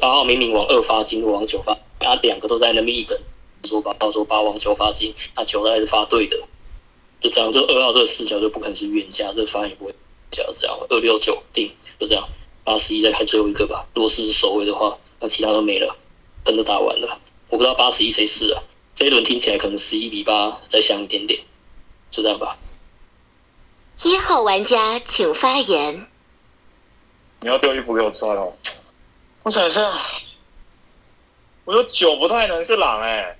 [0.00, 3.18] 八号明明往二发金，往九发，他，两个都在那边一本
[3.64, 6.36] 说八号说八往九发金，那九还是发对的，
[7.20, 9.94] 就这样，这二号这个视角就不可能是预言家，这发言也不会
[10.30, 12.28] 这样，这样二六九定就这样，
[12.64, 13.86] 八十一再开最后一个吧。
[13.94, 15.96] 如果是守卫的话，那其他都没了，
[16.44, 17.20] 灯都打完了。
[17.48, 18.62] 我不知道八十一谁是啊？
[18.94, 21.42] 这一轮听起来可能十一比八再香一点点，
[22.10, 22.58] 就这样吧。
[24.04, 26.06] 一号玩家请发言。
[27.40, 28.52] 你要丢衣服给我穿哦。
[29.42, 29.80] 我想一下，
[31.64, 33.38] 我说九不太能是狼哎、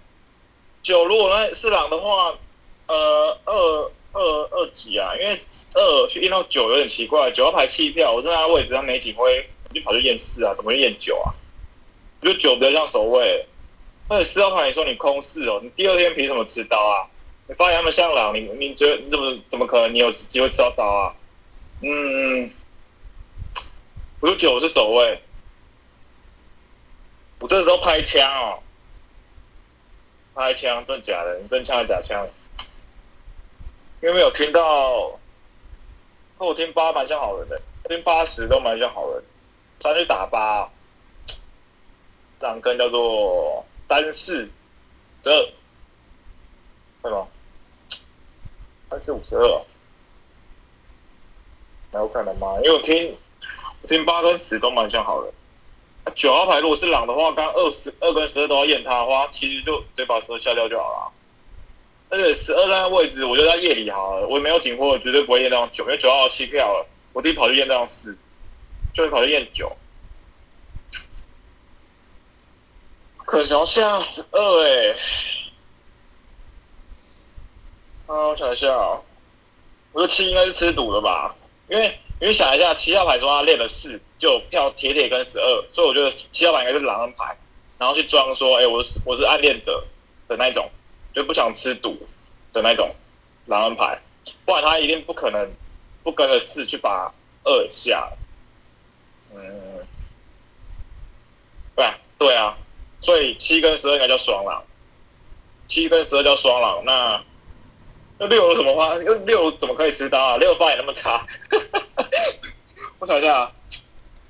[0.83, 2.39] 九如果那是狼的话，
[2.87, 5.15] 呃，二二二几啊？
[5.15, 5.37] 因为
[5.75, 11.35] 二去验到九有点奇怪，九要排弃票，我在他位置上没警徽，你就跑去验四啊，怎么验九啊？
[12.21, 13.47] 我觉得九比较像守卫，
[14.09, 17.11] 而且四号牌你说你空四哦，你第二天凭什么吃刀啊？
[17.49, 21.15] 你发现他们像狼，你你觉得你怎么怎么可能你有机会吃到刀啊？
[21.83, 22.51] 嗯，
[24.19, 25.21] 不是九是守卫，
[27.39, 28.59] 我这时候拍枪哦，
[30.35, 31.39] 拍枪真假的？
[31.41, 32.27] 你真枪还假枪？
[34.03, 35.19] 因为没有听到，
[36.39, 39.25] 我听八蛮像好人的，听八十都蛮像好人，
[39.81, 40.69] 上去打八，
[42.41, 44.43] 两根叫做单四
[45.25, 45.49] 十二，
[47.03, 47.27] 对吗？
[48.91, 49.63] 单四五十二，
[51.91, 52.57] 那有可能吗？
[52.63, 53.17] 因为我听
[53.83, 55.33] 我听八跟十都蛮像好人。
[56.15, 61.13] 九号牌如果是狼的话，刚二十二跟十二都要验他的话，其实就直接把十二下掉就好了。
[62.09, 68.17] 而且十二站的位置，我觉得在夜里好了，我也没有警徽，绝对不会验那张九，因为九号弃票了，我第一跑去验那张四，
[68.95, 69.77] 就会跑去验九。
[73.25, 74.97] 可想要下十二哎，
[78.07, 79.03] 啊，我想一下哦，
[79.93, 81.35] 我的七应该是吃赌的吧，
[81.69, 87.37] 因为因为想一下，七号牌说他练了四，就票铁铁跟十二，所以我觉得七号牌应该是狼人牌，
[87.79, 89.85] 然后去装说，哎、我是我是暗恋者
[90.29, 90.71] 的那种，
[91.17, 91.97] 就不想吃赌
[92.53, 92.95] 的那种
[93.47, 93.99] 狼人牌，
[94.45, 95.51] 不然他一定不可能
[96.03, 97.11] 不跟着四去把
[97.43, 98.13] 二下。
[99.35, 99.41] 嗯，
[101.75, 102.59] 对对啊，
[103.01, 104.63] 所以七跟十二应该叫双狼，
[105.69, 107.25] 七跟十二叫双狼，那
[108.19, 108.95] 那六有什么话？
[108.97, 110.37] 六怎么可以吃刀啊？
[110.37, 111.27] 六发也那么差，
[113.01, 113.53] 我想一下啊，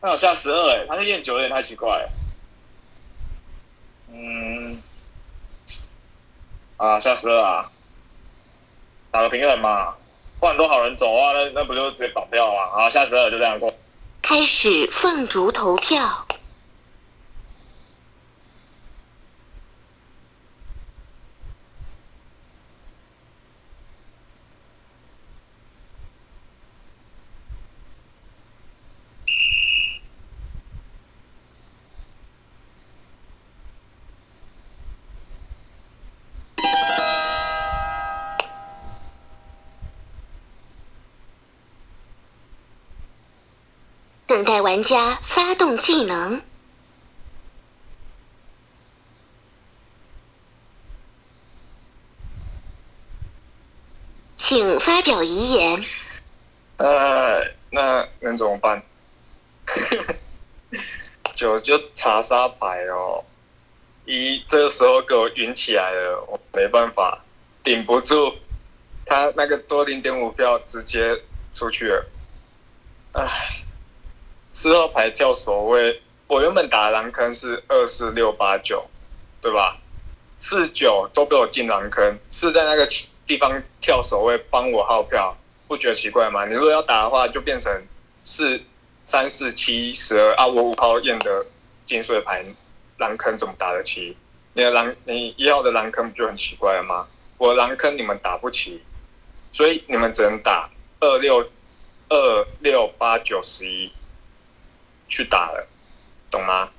[0.01, 2.09] 他好像十二哎，他是验九有点太奇怪。
[4.09, 4.81] 嗯，
[6.77, 7.71] 啊，下十二啊，
[9.11, 9.95] 打个平衡嘛，
[10.39, 12.71] 不然多好人走啊，那那不就直接绑票啊？
[12.73, 13.71] 好，下十二就这样过。
[14.23, 16.26] 开始凤竹投票。
[44.37, 46.43] 等待玩家发动技能。
[54.37, 55.79] 请发表遗言。
[56.77, 58.83] 呃，那能怎么办？
[61.33, 63.25] 九就查杀牌哦，
[64.05, 67.25] 一这个时候给我晕起来了，我没办法，
[67.65, 68.35] 顶不住，
[69.07, 71.23] 他那个多零点五票直接
[71.55, 72.07] 出去了，
[73.13, 73.27] 唉，
[74.59, 78.87] 四号牌跳守卫，我原本打的狼坑是二四六八九，
[79.43, 79.77] 对吧？
[80.39, 82.89] 四九都被我进狼坑，是在那个
[83.27, 85.37] 地方跳守卫帮我号票，
[85.69, 86.47] 不觉得奇怪吗？
[86.47, 87.71] 你如果要打的话，就变成
[88.23, 88.59] 四
[89.05, 91.45] 三四七十二啊，我五号验的
[91.85, 92.43] 金水牌
[92.97, 94.17] 狼坑怎么打得起？
[94.55, 97.07] 你的狼你一号的狼坑不就很奇怪了吗？
[97.37, 98.83] 我狼坑你们打不起，
[99.53, 101.47] 所以你们只能打二六
[102.09, 103.93] 二六八九十一
[105.09, 105.67] 去打了，
[106.31, 106.71] 懂吗？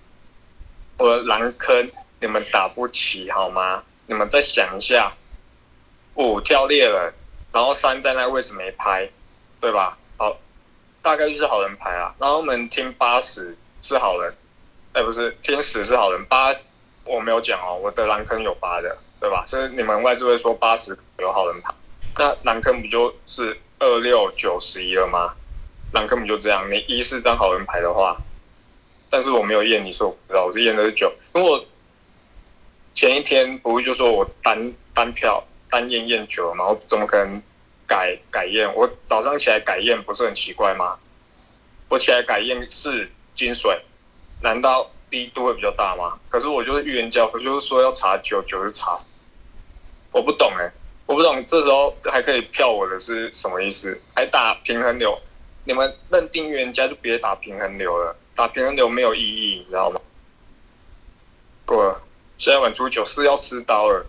[0.98, 3.84] 我的狼坑你们打不起好吗？
[4.08, 5.14] 你们再想一下，
[6.16, 7.14] 五跳猎人，
[7.52, 9.10] 然后三在那位置没拍，
[9.60, 9.98] 对吧？
[10.18, 10.38] 好，
[11.02, 12.16] 大概就是好人牌啊。
[12.20, 14.34] 然后我们听八十是好人，
[14.94, 16.52] 哎，不是听十是好人，八
[17.06, 19.44] 我没有讲哦，我的狼坑有八的，对吧？
[19.46, 21.74] 是你们外置会说八十有好人牌，
[22.18, 25.36] 那狼坑不就是二六九十一了吗？
[25.98, 26.70] 狼坑不就这样？
[26.70, 28.16] 你一是张好人牌的话，
[29.10, 31.66] 但是我没有验，你说我不知道，我是验的是九，因为我
[32.94, 37.42] 前一天不是就说我单单票单验验九嘛，我怎么可能
[37.88, 38.72] 改改验？
[38.76, 41.00] 我早上起来改验不是很奇怪吗？
[41.90, 43.82] 我起来改验是金水，
[44.42, 46.20] 难道低度会比较大吗？
[46.30, 48.96] 可是我就是预言家，我就是说要查九，九是查，
[50.12, 50.72] 我不懂哎、
[51.08, 54.00] 我不懂这时候还可以票我的是什么意思？
[54.16, 55.20] 还打平衡流？
[55.68, 60.00] 你们认定预言家就别打平衡流了，打平衡流没有意义，你知道吗？
[61.66, 62.02] 过，
[62.38, 64.06] 现在玩出九四要吃刀了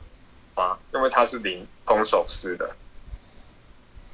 [0.55, 2.77] 啊，因为他是零攻守四的。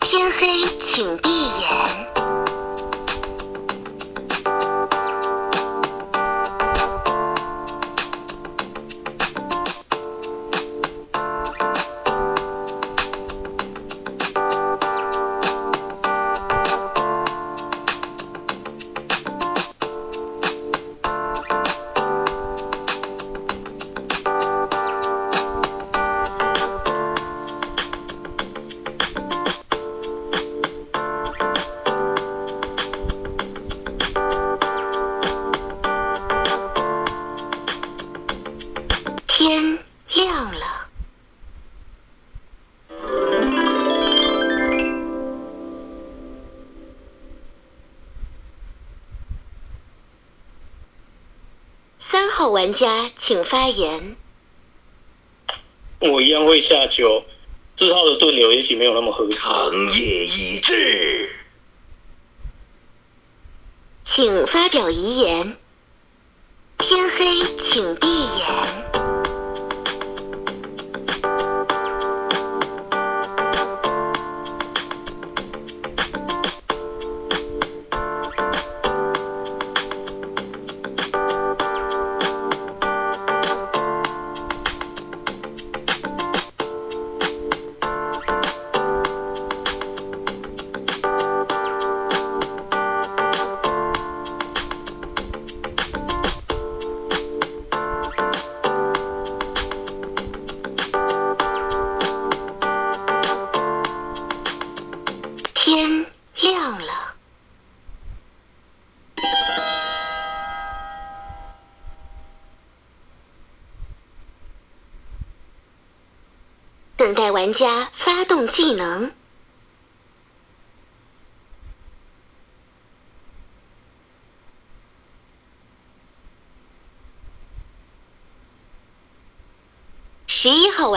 [0.01, 2.34] 天黑请闭眼。
[53.65, 54.17] 请发言。
[56.01, 57.25] 我一样会下球。
[57.77, 59.39] 四号的盾流也许没有那么合适。
[59.39, 61.35] 长夜已至，
[64.05, 65.57] 请发表遗言。
[66.79, 68.84] 天黑请闭眼。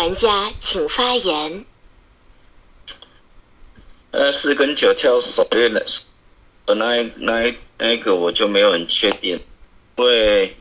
[0.08, 1.66] 玩家请发言。
[4.12, 5.86] 呃，四跟九跳手链的，
[6.66, 9.38] 呃，那那那个我就没有很确定，
[9.98, 10.56] 因为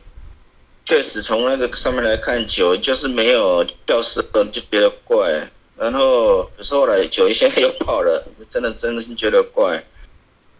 [0.83, 9.81] 确实从那个上面来看，九就是没有跳十二就觉得怪，然后可是后来九现在又跑了，真的真的是觉得怪。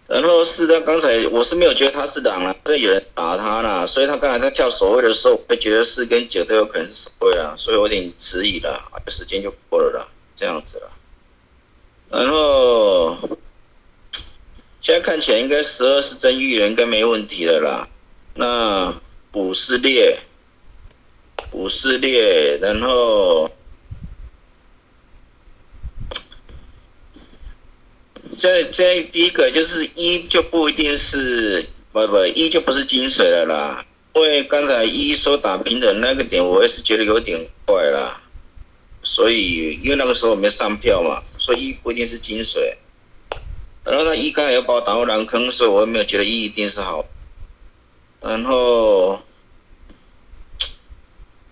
[0.07, 10.89] 然后四他刚才我是没有觉得他是狼了，因为有人打他啦，所以他刚才在跳守卫的时候，会觉得四跟九都有可能是守卫啦，所以我有点迟疑了，时间就过了啦，这样子了。
[12.09, 13.17] 然后
[14.81, 17.89] 现在看起来应该十二是真预言，应该没问题了啦。
[18.35, 18.93] 那
[19.33, 20.17] 五是列，
[21.51, 23.49] 五是列，然后
[28.37, 38.21] 这这第一个就是一就不一定是不不一就不是金水了啦，因为刚才一说打平的那个点，我也是觉得有点怪啦。
[39.01, 42.77] 所以因为那个时候我没上票嘛，所以一不一定是金水。
[43.83, 47.05] 然后他一刚才又把我打入蓝坑，所以我也没有觉得一一定是好。
[48.21, 49.19] 然后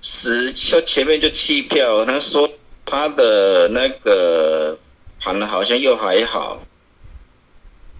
[0.01, 2.49] 十就前面就弃票，他说
[2.83, 4.77] 他的那个
[5.19, 6.61] 盘好像又还好。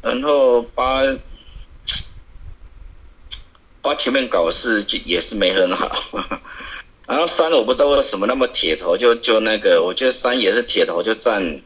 [0.06, 1.02] 然后八
[3.82, 5.90] 八前面搞事就也是没很好。
[7.08, 11.60] 然后三我不知道为什么那么铁头，就就那个，我觉得三也是铁头，就站，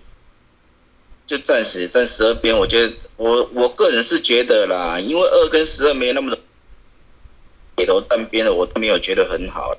[1.27, 2.57] 就暂时站十二边。
[2.57, 6.33] 我觉得我我个人是觉得啦，因为二跟十二没那么
[7.75, 9.73] 铁头站边的，我都没有觉得很好。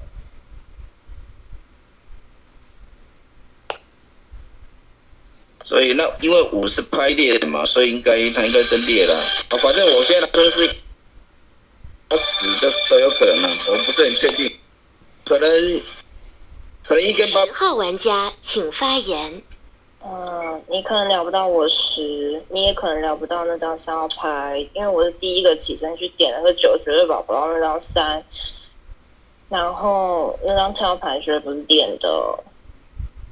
[5.71, 9.15] 所以那因为五是拍裂的嘛，所以应该他应该真裂了。
[9.15, 10.67] 啊，反正我现在说是，
[12.09, 14.53] 他死的都有可能，我不是很确定。
[15.25, 15.49] 可能
[16.83, 19.43] 可能一根八十号玩家请发言。
[20.05, 28.25] 嗯，你可能聊不到我十，你也可能聊不到那张三号牌，因为我是第一个起身去点那个九，绝对保不到那张三。
[29.49, 32.45] 然后那张七号牌绝对不是点的，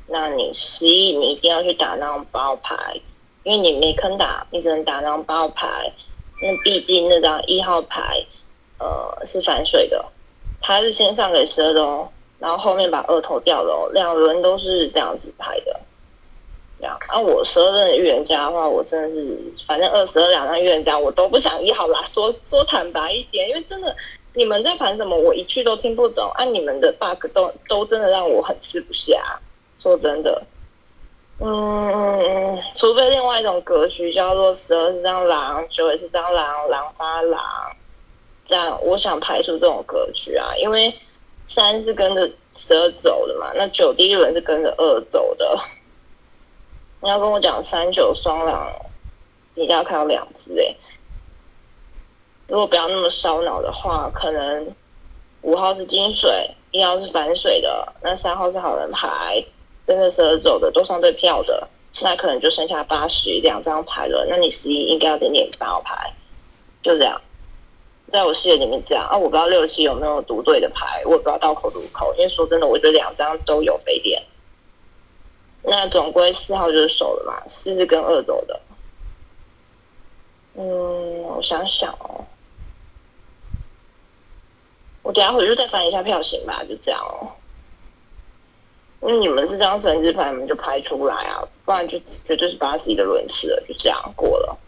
[0.08, 3.00] 那你十一你一定要去打那张八号牌，
[3.44, 5.92] 因为你没坑打，你只能打那张八号牌。
[6.40, 8.24] 那毕竟那张一号牌，
[8.78, 10.04] 呃，是反水的。
[10.60, 15.80] 他是先上给十二的哦，然后后面把二投掉了哦，两轮都是这样子拍的。
[16.78, 19.36] 这样啊，我十二任预言家的话，我真的是
[19.66, 22.04] 反正二十二两张预言家我都不想要啦。
[22.08, 23.94] 说说坦白一点，因为真的
[24.34, 26.44] 你们在盘什么，我一句都听不懂啊。
[26.44, 29.40] 你们的 bug 都都真的让我很吃不下。
[29.78, 30.42] 说真的，
[31.38, 37.40] 嗯，除非另外一种格局叫做十二是张狼，九也是张狼，狼发狼，
[38.46, 40.92] 这样我想排除这种格局啊，因为
[41.46, 45.58] 三是跟着十二走的嘛，那九第一轮是跟着二走的。
[47.00, 48.72] 你要跟我讲三九双狼，
[49.54, 50.74] 你要看到两只哎。
[52.48, 54.74] 如果不要那么烧脑的话，可能
[55.42, 59.44] 五号是金水，一号是反水的，那三号是好人牌，
[59.88, 64.26] 跟着十二走的都上对票的，现在可能就剩下八十两张牌了。
[64.28, 66.12] 那你十一应该要点点八号牌，
[66.82, 67.18] 就这样。
[68.12, 74.22] 在我视野里面这样啊，我不知道六七有没有读对的牌，我也不知道倒口读口，因为说真的，我觉得两张都有飞点。
[75.62, 78.60] 那总归四号就是手了嘛，四是跟二走的。
[80.54, 82.26] 嗯，我想想哦，
[85.02, 87.32] 我等下回去再翻一下票型吧，就这样哦。
[89.02, 94.58] 因为你们这张神之牌，你们就拍出来啊，不然就绝对是八十一的轮次了，就这样过了。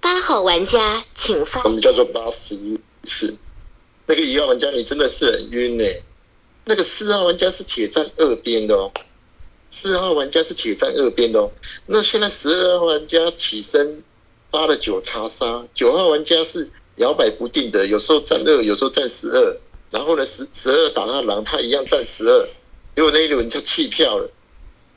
[0.00, 1.60] 八号玩家请发。
[1.62, 3.36] 什么叫做八十一次？
[4.06, 5.84] 那个一号玩家你真的是很晕呢。
[6.64, 8.92] 那个四号玩家是铁站二边的哦。
[9.70, 11.50] 四号玩家是铁站二边的哦，
[11.86, 14.02] 那现在十二号玩家起身
[14.50, 19.56] 发了九查杀，九号玩家是摇摆不定的，有时候站二，有时候站十二，
[19.90, 22.48] 然后呢十十二打他狼，他一样站十二，
[22.98, 24.28] 结果那一轮就弃票了。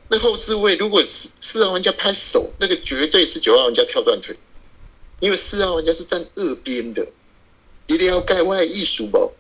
[0.10, 4.36] 那后置位如果四四号玩家拍手，那个绝对是九号玩家跳断腿，
[5.20, 7.08] 因为四号玩家是站二边的，
[7.86, 9.32] 一定要盖外艺术哦。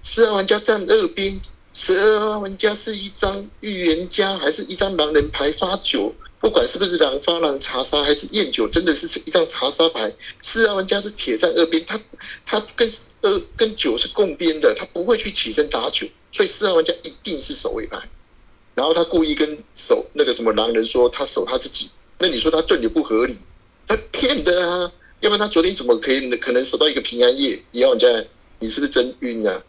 [0.00, 1.38] 四号玩家站二边。
[1.74, 6.14] 十二号玩家是一张预言家，还是一张狼人牌发九？
[6.40, 10.10] 不管是不是狼发狼查杀，还是验九，真的是一张查杀牌。
[10.40, 12.00] 四号玩家是铁站二边，他
[12.46, 17.98] 他跟二跟九是共边的，他不会去起身打九，所以四号玩家一定是守卫牌。
[18.74, 23.38] 然后他故意跟守那个什么狼人说他守他自己，那你说他盾也不合理，
[23.86, 24.92] 他骗的啊！
[25.20, 27.58] 要不然他昨天怎么可以可能守到一个平安夜？
[27.72, 28.06] 一号玩家，
[28.58, 29.64] 你是不是真晕啊？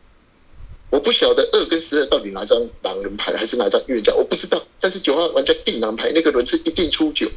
[0.90, 4.62] 我不晓得二跟十二到底哪张狼人牌还是哪张预言家，我不知道。
[4.82, 7.32] 但是九号玩家定狼牌那个轮次一定出九，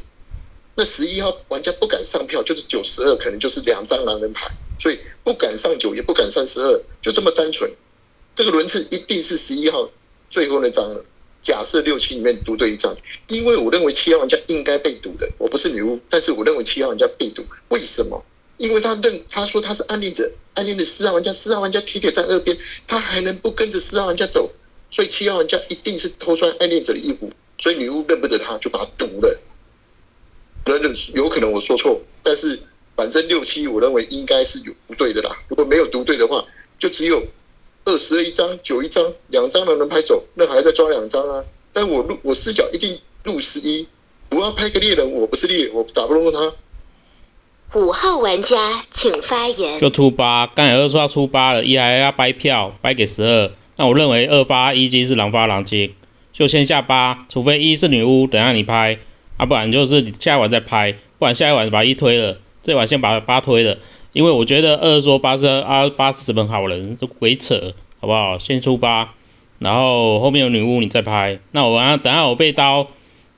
[0.75, 7.71] 那十一号玩家不敢上票，就是九十二可能就是两张狼人牌，所以不敢上九也不敢上十二，就这么单纯。
[8.35, 9.89] 这个轮次一定是十一号
[10.29, 11.05] 最后那张了。
[11.41, 12.95] 假设六七里面读对一张，
[13.27, 18.23] 因为我认为七号玩家应该被读的，我不是女巫，但是我认为七号玩家被读，为什么？
[18.57, 22.55] 因为他认他说他是暗恋者，暗恋的四号玩家，四号玩家铁铁在二边，
[22.85, 24.51] 他还能不跟着四号玩家走？
[24.91, 29.41] 所以七号玩家一定是偷穿暗恋者的衣服，所以女巫认不得他，就把他毒了。
[30.65, 32.59] 认认有可能我说错，但是
[32.95, 35.31] 反正六七我认为应该是有不对的啦。
[35.47, 36.45] 如果没有读对的话，
[36.77, 37.25] 就只有
[37.85, 41.43] 二十二一张，九一张，两张能能拍走，那还在抓两张啊。
[41.73, 43.87] 但我录我视角一定录十一，
[44.31, 46.53] 我要拍个猎人，我不是猎，我打不动他。
[47.79, 49.79] 五号玩家请发言。
[49.79, 53.51] 就出八，刚才二说要出八了，一还要掰票，掰给十二。
[53.77, 55.95] 那我认为二发一金是狼发狼金，
[56.33, 58.99] 就先下八，除非一是女巫，等下你拍，
[59.37, 63.77] 啊，不然就是下一晚再拍，不然下一晚把一推了，这晚先把八推了，
[64.13, 68.37] 因为我觉得二说八是啊八是什么好人，这鬼扯，好不好？
[68.37, 69.13] 先出八，
[69.59, 71.39] 然后后面有女巫你再拍。
[71.51, 72.87] 那我啊等下我被刀，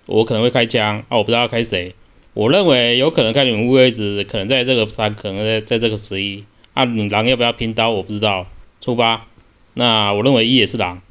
[0.07, 1.93] 我可能会开枪，啊我不知道要开谁。
[2.33, 6.43] 我认为有可能看你们位置，可能在这个三，可能在在这个十一。
[6.73, 7.91] 啊，你狼要不要拼刀？
[7.91, 8.47] 我不知道。
[8.81, 9.27] 出八，
[9.75, 11.03] 那我认为一也是狼，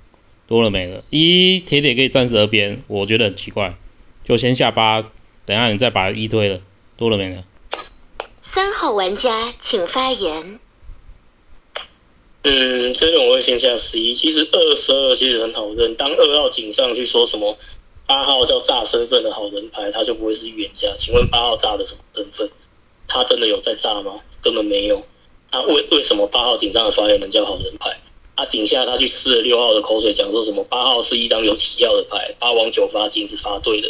[0.49, 1.05] 多了没了。
[1.11, 3.75] 一铁铁可以站十二边，我觉得很奇怪，
[4.25, 5.05] 就先下八，
[5.47, 6.61] 等下你再把一推了，
[6.97, 7.45] 多了没了。
[8.55, 10.61] 三号玩家请发言。
[12.43, 14.15] 嗯，这种我会先下十一。
[14.15, 17.57] 其实二十二其实很好认，当二号警上去说什么？
[18.07, 20.93] 八号叫炸身份的好人牌，他就不会是预言家。
[20.95, 22.51] 请问八号炸的什么身份？
[23.09, 24.21] 他真的有在炸吗？
[24.43, 25.03] 根本没有。
[25.51, 27.99] 他为为什么八号警上的发言能叫好人牌？
[28.37, 33.89] 他井下他去吃了六号的口水，讲说什么八号是一张有起跳的牌，八王九发金是发对的。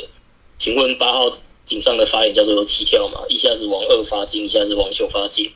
[0.56, 1.28] 请问八号
[1.64, 3.22] 井上的发言叫做有起跳嘛？
[3.28, 5.52] 一下子王二发金，一下子王九发金，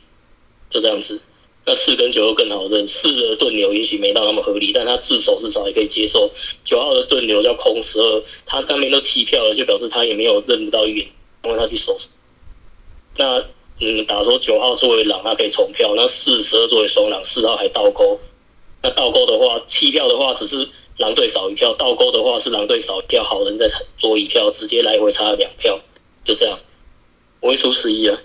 [0.69, 1.21] 就这样子。
[1.65, 6.31] 那四跟九又更好认，四的盾流也许没到那么合理，但他自首至少还可以接受。
[6.63, 11.07] 九号的盾流叫空十二，他当面都弃票了，就表示他也没有认不到预言，
[11.43, 11.97] 因为他去守。
[13.17, 13.43] 那
[13.79, 18.17] 嗯，打说九号作为狼，他可以重票；那四十二作为双狼，四号还倒钩。
[18.81, 23.67] 那倒钩的话，弃票的话，只是狼队少一票，倒钩的话是狼队少一票，好人再
[23.99, 25.79] 多一票，直接来回差两票，
[26.27, 26.59] 就这样，
[27.39, 28.19] 我会出十一啊，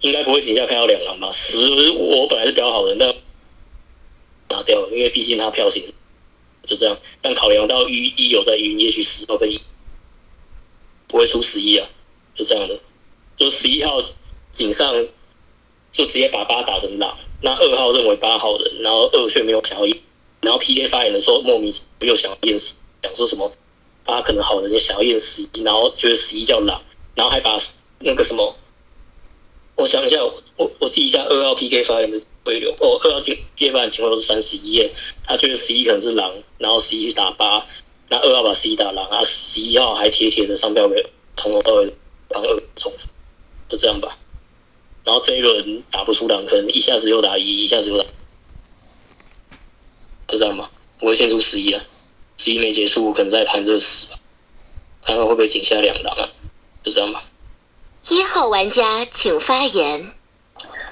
[0.00, 1.30] 应该不会井下开到两狼吧？
[1.30, 3.14] 十我本来是比较好人，但
[4.48, 5.84] 拿掉了，因为毕竟他票型
[6.62, 9.60] 就这样，但考量到一一有在晕，也许十号跟一
[11.06, 11.86] 不会出十一啊，
[12.34, 12.80] 就这样的，
[13.36, 14.02] 就十一号
[14.52, 14.94] 井上
[15.92, 19.96] 就直接把八打成狼，那二号认为八号人，然后二却没有想要，
[20.40, 22.72] 然后 P A 发言的时候莫名其妙又想要验十，
[23.02, 23.52] 讲说什么
[24.06, 26.80] 八可能好人就想要验十一，然后觉得十一叫狼，
[27.14, 27.58] 然后还把
[27.98, 28.56] 那个什么，
[29.74, 30.22] 我想一下，
[30.56, 34.90] 我我记一下二号 P K 发言的规流，哦，二号 P K 发言情况都是三十一验，
[35.24, 37.66] 他觉得十一可能是狼，然后十一去打八。
[38.08, 41.04] 那二号把十一打狼，啊十一号还铁铁的上票给
[41.36, 41.92] 从头到尾
[42.28, 43.08] 帮二重复，
[43.68, 44.16] 就这样吧。
[45.02, 48.04] 然后这一轮打不出狼，可能一下子又打一，一下子又打，
[50.28, 50.70] 就这样吧。
[51.00, 51.84] 我会先出十一啊，
[52.36, 54.08] 十一没结束，可能在盘热十，
[55.04, 56.28] 看看会不会井下两狼啊，
[56.82, 57.22] 就这样吧。
[58.08, 60.12] 一号玩家请发言。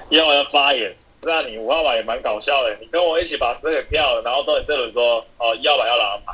[0.09, 6.33] 一号玩家发言，那你五号牌也蛮搞笑的，你跟我一起把十给票，然后到你这轮说哦一号牌要狼牌。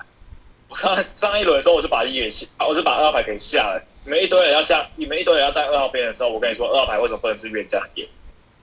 [0.68, 3.82] 我上上一轮的时候，我是把一给下，我是把二号牌给下了。
[4.04, 8.08] 你们一堆人要下，你们一堆人要站二号边的时候，我跟你说，二号牌为什么不能是冤家眼？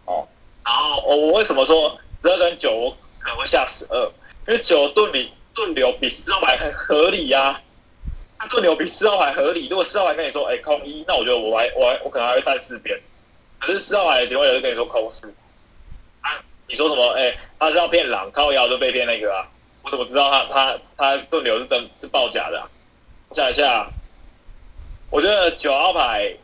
[0.06, 0.26] 哦，
[0.64, 4.10] 然后我我为什么说十二跟九我可能会下十二？
[4.48, 7.60] 因为九盾里盾流比四号牌很合理呀，
[8.38, 9.66] 他盾流比四号牌合理。
[9.66, 12.96] 如果四号牌跟你说，哎，空一，那我觉得我还我还我可能还会站四边。
[13.58, 15.34] 可是四号牌的情况有就跟你说空四，
[16.20, 16.30] 啊，
[16.68, 17.12] 你说什么？
[17.14, 19.48] 哎，他是要骗狼，靠腰就被骗那个啊。
[19.82, 22.62] 我怎么知道他他他盾流是真是爆假的？
[23.28, 23.90] 我想一下，
[25.10, 26.36] 我觉得九号牌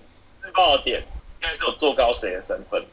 [0.42, 1.00] 自爆点
[1.40, 2.84] 应该是有做高谁的身份，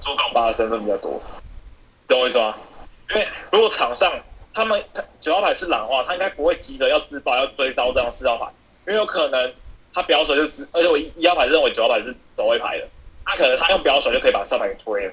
[0.00, 1.22] 做高八的身份比较多，
[2.08, 2.56] 懂我意思吗？
[3.10, 4.20] 因为如果场上
[4.52, 4.84] 他们
[5.20, 8.46] 九号牌是狼的话，他应该不会急着要自爆要追刀这样四号牌，
[8.86, 9.54] 因为有可能
[9.92, 12.88] 他表手就只，而且我一号牌认为九号牌是走位牌的，
[13.24, 15.12] 他可能他用表手就可以把四号牌给推了，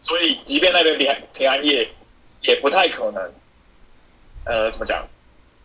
[0.00, 1.88] 所以即便那边平安平安夜。
[2.44, 3.32] 也不太可能，
[4.44, 5.06] 呃，怎么讲？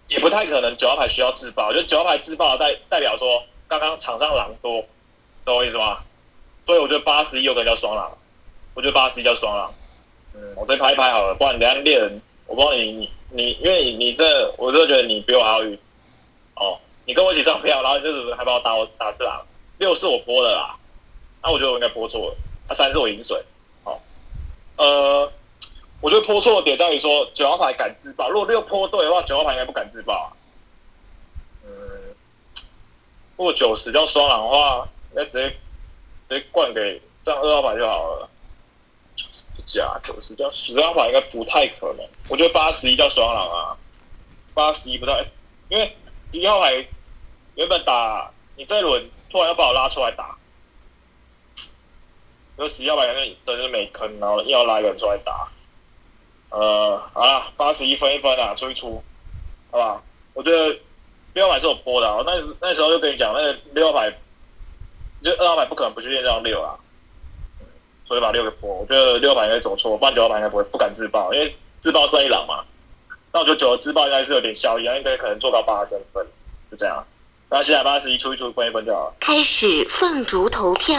[0.09, 4.85] 也不太可能九号牌需要自爆，就九号牌自爆代代表说刚刚场上狼多，
[5.43, 6.03] 懂我意思吗？
[6.67, 8.15] 所以我觉得八十一有可能叫双狼，
[8.75, 9.73] 我觉得八十一叫双狼。
[10.55, 15.77] 我再拍一拍好了，不然等下猎人，我不知道你你你，因为你这，我就觉得你比我还要晕。
[16.55, 19.45] 哦，你跟我一起上票，然后就是还把我打我打次狼，
[19.77, 20.75] 六是我播的啦，
[21.43, 22.35] 那我觉得我应该播错了，
[22.67, 23.43] 那三是我饮水。
[23.83, 24.01] 好，
[24.77, 25.31] 呃。
[25.99, 30.29] 我觉得泼错的点在于说九号牌敢自爆，如果六泼对的话，九号牌应该不敢自爆啊。
[31.65, 31.71] 嗯，
[33.35, 35.49] 如果九十叫双狼的话，那直接
[36.29, 38.29] 直接灌给这样二号牌就好了。
[39.65, 43.77] 假九十叫十号牌应该不太可能，我觉得八十一叫双狼啊，
[44.53, 45.25] 八十一不太，
[45.69, 45.95] 因为
[46.31, 46.87] 一号牌
[47.55, 50.37] 原本打你这轮突然要把我拉出来打，
[52.57, 55.49] 因为十一号牌那真是没坑，然后又要拉一个人出来打。
[56.49, 59.03] 呃，好了，八十一分一分啊，出一出，
[59.69, 60.01] 好吧？
[60.33, 60.79] 我觉得
[61.33, 64.09] 六号牌是我播的，那那时候就跟你讲，那个六号牌，
[65.21, 66.79] 就二号牌不可能不去练这张六啊，
[68.07, 68.73] 所以把六给破。
[68.73, 72.63] 我觉得六号牌应该走错，不然九号牌应该不会不敢自爆，因为自爆是一狼嘛。
[73.33, 76.25] 那我觉得九号自爆应该是有点效益，应该可能做到八十分，
[76.71, 77.05] 就这样。
[77.49, 79.13] 那现在八十一出一出分一分就好了。
[79.19, 80.97] 开始凤竹投票。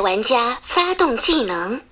[0.00, 1.82] 玩家发动技能，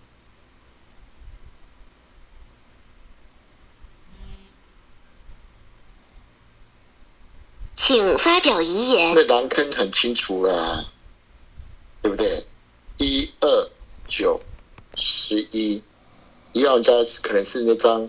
[7.75, 9.15] 请发表遗言。
[9.15, 10.91] 那狼坑很清楚了，
[12.03, 12.47] 对不对？
[12.99, 13.71] 一二
[14.07, 14.41] 九
[14.95, 15.83] 十一，
[16.53, 18.09] 一号玩家可能是那张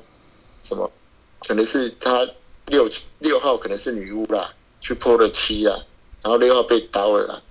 [0.62, 0.92] 什么？
[1.40, 2.30] 可能是他
[2.68, 2.88] 六
[3.20, 5.76] 六号可能是女巫啦，去破了七啊，
[6.22, 7.44] 然后六号被刀了。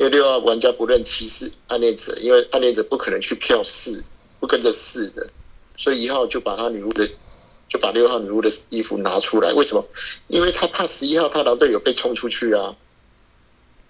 [0.00, 4.02] 因为六号玩家不认七是暗恋者，因为暗恋者不可能去票四，
[4.40, 5.28] 不跟着四的，
[5.76, 7.06] 所以一号就把他女巫的，
[7.68, 9.52] 就把六号女巫的衣服拿出来。
[9.52, 9.86] 为什么？
[10.28, 12.74] 因为他怕十一号他狼队友被冲出去啊。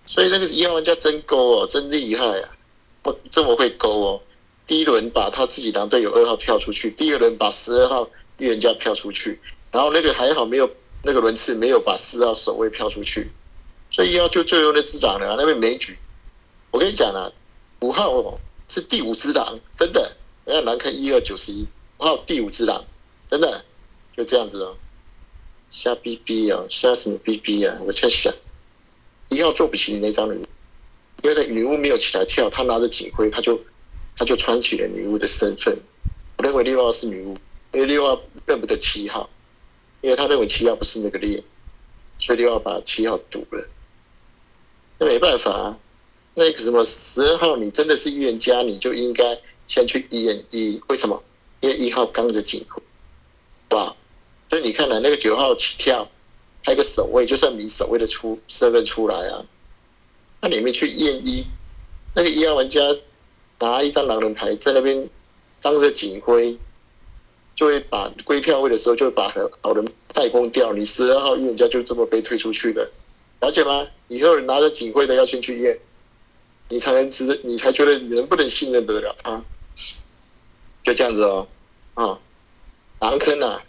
[0.05, 2.57] 所以那个一号玩家真勾哦，真厉害啊！
[3.03, 4.21] 不这么会勾哦。
[4.67, 10.69] 第一轮把他自己狼队友二号跳出去，第二轮把十二号预言家跳出去，然后那个还好没有
[11.05, 13.31] 那个轮次没有把四号守卫飘出去，
[14.01, 15.95] 所以一号就最后的之狼了，那边没举。
[16.71, 17.31] 我跟你讲啊，
[17.81, 20.17] 五号是第五只狼，真的。
[20.47, 21.69] 人家难看一二九十一，
[21.99, 22.83] 五号第五只狼，
[23.29, 23.63] 真的
[24.17, 24.75] 就这样子哦。
[25.71, 27.77] 瞎逼逼哦，瞎什么逼逼啊！
[27.85, 28.33] 我在想，
[29.29, 30.43] 一号做不起那张女，
[31.23, 33.61] 因为女巫没有起来跳，他拿着警徽，他就
[34.17, 35.79] 他就穿起了女巫的身份。
[36.39, 37.37] 我认为六号是女巫，
[37.75, 39.29] 因为六号认不得七号，
[40.01, 41.45] 因为他认为七号不是那个猎，
[42.19, 43.69] 所以六号把七号堵了。
[45.01, 45.79] 那没办法啊，
[46.35, 49.25] 那个什么十二号，你真的是预言家，你就应该
[49.67, 50.79] 先去验一。
[50.89, 51.23] 为什么？
[51.61, 52.83] 因为一号刚着警徽，
[53.71, 53.97] 哇！
[54.51, 56.07] 所以你看呢，那个九号起跳，
[56.63, 59.45] 还有个守卫，就算你守卫的出身份出来啊，
[60.43, 61.47] 那你们去验一，
[62.15, 62.81] 那个一号玩家
[63.59, 65.09] 拿一张狼人牌在那边
[65.63, 66.59] 当着警徽，
[67.55, 69.33] 就会把归票位的时候就会把
[69.63, 72.91] 好人代攻掉，你十二号预言家就这么被推出去的，
[73.41, 73.87] 了解吗？
[74.09, 75.79] 以后拿着警徽的要先去验，
[76.69, 79.43] 你才能知，你才觉得你能不能信任得了他，
[80.83, 81.49] 就这样子哦，
[81.95, 82.19] 啊，
[83.01, 83.63] 狼坑啊。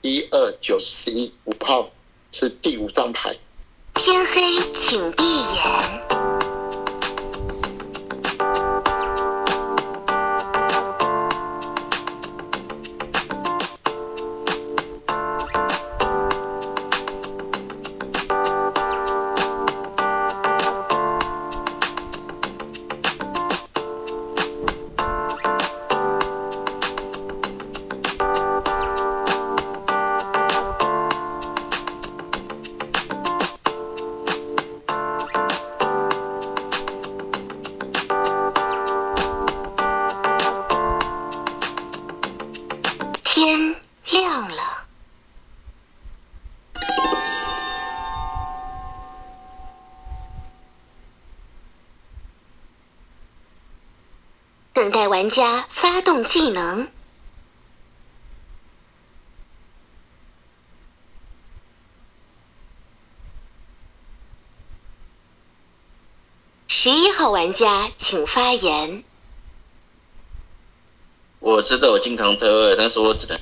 [0.00, 1.90] 一二九十一五号
[2.30, 3.36] 是第五张牌。
[3.94, 6.17] 天黑，请闭眼。
[67.58, 69.02] 家请发言。
[71.40, 73.36] 我知道我经常特二，但是我只能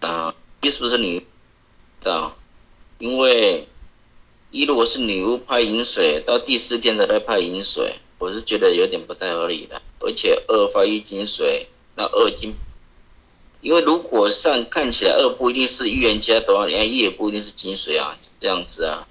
[0.00, 1.26] 啊，一是不是女
[2.02, 2.32] 的？
[2.98, 3.66] 因为
[4.50, 9.80] 一如果是女巫派饮水，到第四天才来派饮水，我是觉得有点不太合理的。
[10.00, 11.66] 而且二发一金水，
[11.96, 12.54] 那二金，
[13.62, 19.08] 因为如果上看起来二不一定是预言家的话，连一也不一定是金水啊，这样子啊。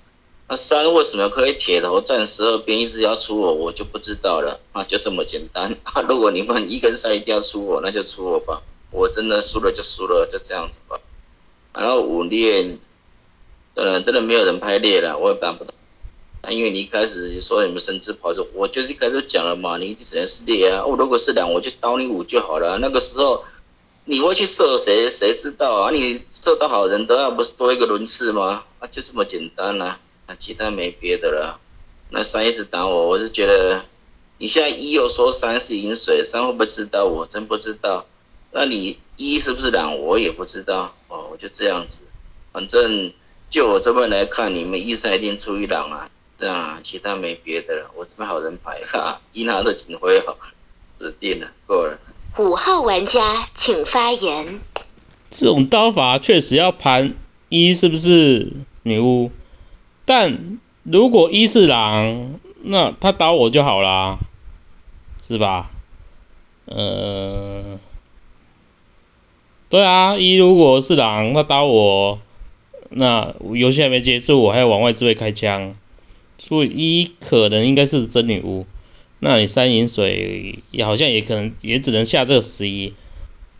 [0.53, 5.99] 那三为什么可以铁头站十二边一直要出我，我就不知道了啊，就这么简单啊。
[6.07, 8.61] 如果你们一根三一定要出我，那就出我吧，
[8.91, 10.95] 我真的输了就输了，就这样子吧。
[11.73, 12.77] 然后五列，
[13.73, 15.73] 呃，真的没有人拍列了，我也办不到。
[16.51, 20.85] 因为你一开始说你们神之跑走，我就是一开始讲了嘛，你只能是列啊。
[20.85, 22.77] 我如果是两，我就刀你五就好了。
[22.77, 23.43] 那个时候
[24.05, 25.09] 你会去射谁？
[25.09, 25.89] 谁知道啊？
[25.89, 28.63] 你射到好人的话，不是多一个轮次吗？
[28.77, 29.99] 啊，就这么简单啊。
[30.27, 31.59] 那其他没别的了，
[32.09, 33.83] 那三一直打我，我是觉得
[34.37, 37.05] 你现在一又说三是饮水，三会不会知道？
[37.05, 38.05] 我真不知道。
[38.51, 39.97] 那你一是不是狼？
[39.97, 40.93] 我也不知道。
[41.07, 42.03] 哦，我就这样子，
[42.51, 43.11] 反正
[43.49, 47.91] 就我这边来看，你们一三一定出一狼啊，这样，其他没别的了。
[47.95, 50.37] 我这边好人牌哈，一拿的警徽好，
[50.99, 51.99] 指定了，够了。
[52.37, 54.61] 五号玩家请发言。
[55.29, 57.15] 这种刀法确实要盘
[57.49, 58.51] 一是不是
[58.83, 59.31] 女巫？
[60.05, 64.19] 但如果一是狼，那他打我就好啦，
[65.25, 65.71] 是吧？
[66.65, 67.79] 呃，
[69.69, 72.19] 对啊，一如果是狼，他打我，
[72.89, 75.73] 那游戏还没结束，我还要往外自卫开枪，
[76.37, 78.65] 所以一可能应该是真女巫。
[79.19, 82.93] 那你三饮水也好像也可能也只能下这个十一，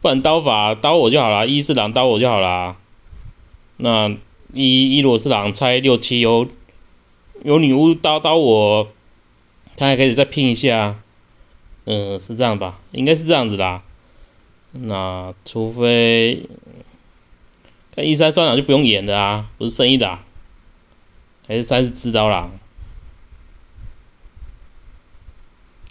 [0.01, 2.75] 不然刀法刀我就好啦，一是狼刀我就好啦。
[3.77, 4.17] 那。
[4.53, 6.47] 一一罗是狼猜六七有
[7.43, 8.87] 有女巫刀刀我，
[9.75, 10.99] 他还可以再拼一下，
[11.85, 12.79] 嗯，是这样吧？
[12.91, 13.83] 应该是这样子啦。
[14.71, 16.47] 那除非
[17.95, 20.19] 那一三双狼就不用演的啊，不是生意的，
[21.47, 22.59] 还是三是知刀狼，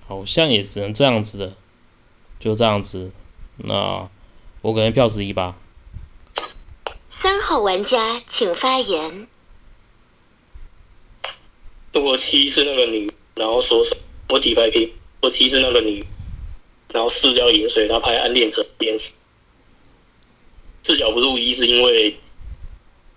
[0.07, 1.55] 好像也只能这样子的，
[2.39, 3.11] 就这样子。
[3.57, 4.09] 那
[4.63, 5.57] 我可能票十一吧。
[7.23, 9.29] 三号玩家请发言。
[11.93, 13.87] 如果七是那个女，然后说
[14.29, 16.05] 我底牌拼，我七是那个女，
[16.93, 19.13] 然后四叫饮水，他拍暗恋者边视，
[20.83, 22.19] 视角不入一是因为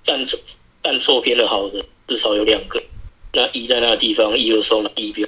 [0.03, 0.39] 站错
[0.83, 2.83] 站错边的好人至少有两个，
[3.33, 5.27] 那一在那个地方一又双一标，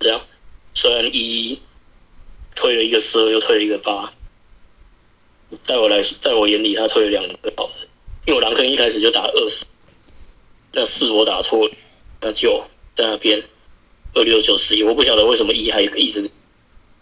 [0.00, 0.20] 这样
[0.74, 1.62] 虽然一
[2.56, 4.12] 推了一个四又推了一个八，
[5.64, 7.88] 在我来在我眼里他推了两个好人，
[8.26, 9.64] 因为我狼坑一开始就打二十，
[10.72, 11.74] 那四我打错了，
[12.20, 12.64] 那九
[12.94, 13.42] 在那边
[14.14, 16.30] 二六九十一，我不晓得为什么一还一直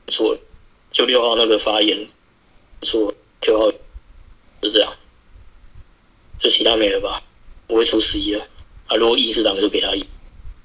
[0.06, 0.38] 错，
[0.90, 2.08] 就六号那个发言
[2.82, 3.70] 错，，Q 号
[4.62, 4.96] 就这样，
[6.38, 7.22] 就其他没了吧，
[7.66, 8.46] 不会出十一了。
[8.86, 10.06] 啊，如果一是狼就给他一，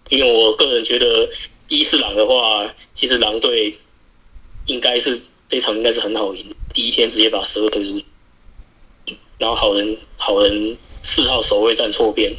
[0.10, 1.30] 因为我个人觉得
[1.68, 3.76] 一是狼的话，其实狼队
[4.68, 5.22] 应该是
[5.54, 8.04] 这场应该是很好赢，第一天直接把十二推出，
[9.38, 12.36] 然后好人好人四号守卫站错边，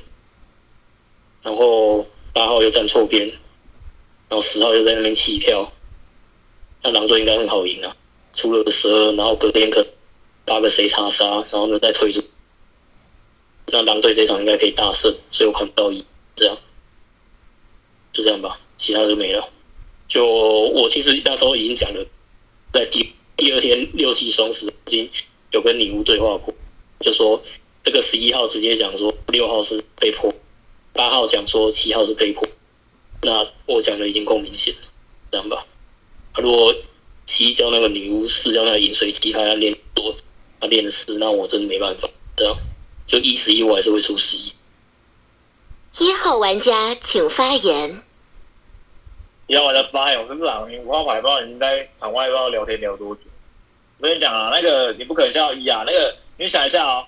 [1.40, 3.28] 然后八号又站错边，
[4.28, 5.72] 然后十号又在那边弃票，
[6.82, 7.94] 那狼队应该很好赢啊，
[8.32, 9.86] 出了十二，然后隔天可
[10.44, 12.20] 八个谁查杀，然后呢再推出。
[13.66, 16.04] 那狼队这场应该可以大胜，所以我看不到一，
[16.34, 16.58] 这样，
[18.12, 19.48] 就这样吧，其他就没了。
[20.08, 22.04] 就我其实那时候已经讲了，
[22.74, 25.08] 在第第二天六七双十已经
[25.52, 26.52] 有跟女巫对话过，
[26.98, 27.40] 就说
[27.84, 30.34] 这个十一号直接讲说六号是被迫，
[30.92, 32.44] 八号讲说七号是被迫，
[33.22, 34.80] 那我讲的已经够明显了，
[35.30, 35.64] 这样吧。
[36.36, 36.74] 如果
[37.26, 40.16] 七叫那个女巫，四叫那个饮水机，他要练多，
[40.60, 42.56] 他练的四，那我真的没办法，这样。
[43.06, 44.52] 就一十一，我还是会出十一。
[46.00, 48.03] 一号玩家请发言。
[49.46, 53.22] 一号玩家发言，我跟朗五号牌不知道你在场外不知道聊天聊多久。
[53.98, 57.06] 我跟你讲啊，那个你不可能像一啊，那个你想一下啊，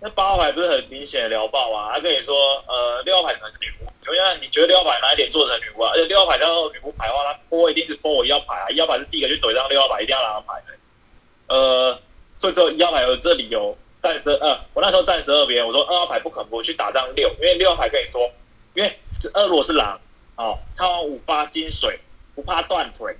[0.00, 1.92] 那八号牌不是很明显的聊爆啊？
[1.94, 2.34] 他跟你说，
[2.66, 5.92] 呃，六号牌可能是女巫，请问一下，你觉得六号牌哪一点做成女巫啊？
[5.94, 11.54] 而且六号牌叫女巫牌的话，他泼一定是泼我一号牌啊，一号牌是第一个去怼上六号牌，一定要拿牌的。
[11.54, 12.00] 呃，
[12.38, 13.76] 所以只有一号牌有这理由。
[13.98, 18.30] 站十呃，我那时候站十二边，我说二号牌不可能不去打张六，因为六号牌跟你说，
[18.74, 19.98] 因为是二如果是狼
[20.36, 21.98] 哦，他往五发金水
[22.34, 23.16] 不怕断腿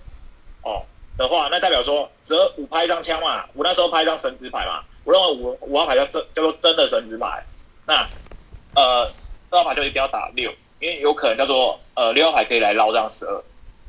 [0.62, 0.84] 哦
[1.16, 7.44] 的话，那代表说十二五拍一张枪嘛，我那时候拍一张神职牌嘛，我认为五五号牌叫真叫做真的神职牌，
[7.86, 8.08] 那
[8.74, 9.10] 呃
[9.50, 13.42] 二号牌就一定要打六，因为有可能叫做呃六号牌可以来捞这样十二，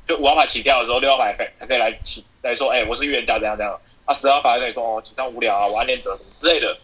[0.05, 6.77] 就五号牌起跳的时候六号牌可以还可以来起来说，哎我是预言家怎样怎样，啊十二牌可以说哦紧张无聊啊我暗恋者什么之类的。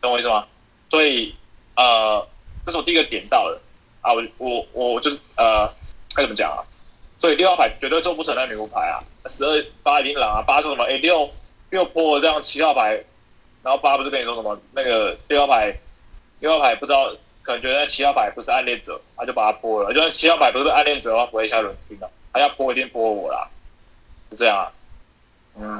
[0.00, 0.46] 懂我意思吗？
[0.88, 1.34] 所以
[1.76, 2.26] 呃，
[2.64, 3.60] 这是我第一个点到的
[4.00, 5.70] 啊，我我我就是呃，
[6.14, 6.64] 该怎么讲啊？
[7.18, 10.84] 所以六号牌绝对做不成那女巫牌啊，十二八一狼啊，八说什么？
[10.84, 11.30] 哎六
[11.70, 13.02] 六破这样七号牌，
[13.62, 14.58] 然后八不是跟你说什么？
[14.72, 15.76] 那个六号牌
[16.40, 19.92] 六号牌不知道，可能觉得七号牌不是暗恋者，他就把它破了。
[19.92, 23.46] 就算七号牌不是暗恋者的话，不会下轮听的，他要破一定破我啦，
[24.30, 24.72] 就这样啊。
[25.56, 25.78] 嗯，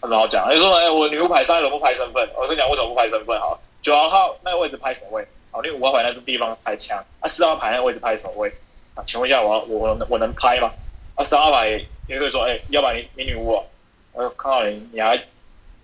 [0.00, 0.48] 很好讲。
[0.50, 3.38] 你说，哎，我女巫牌三轮不拍身份，我跟你讲为什么不拍身份？
[3.38, 8.50] 好，九号那个位置拍守卫，好，因为五号牌那个地方拍枪，啊，四号牌那个位置拍守卫，
[9.00, 10.70] 啊，请问一下，我我我能拍吗？
[11.14, 11.68] 啊，三号牌
[12.06, 13.64] 也可以说，哎，要不然你你女巫，
[14.12, 15.16] 我看到你你还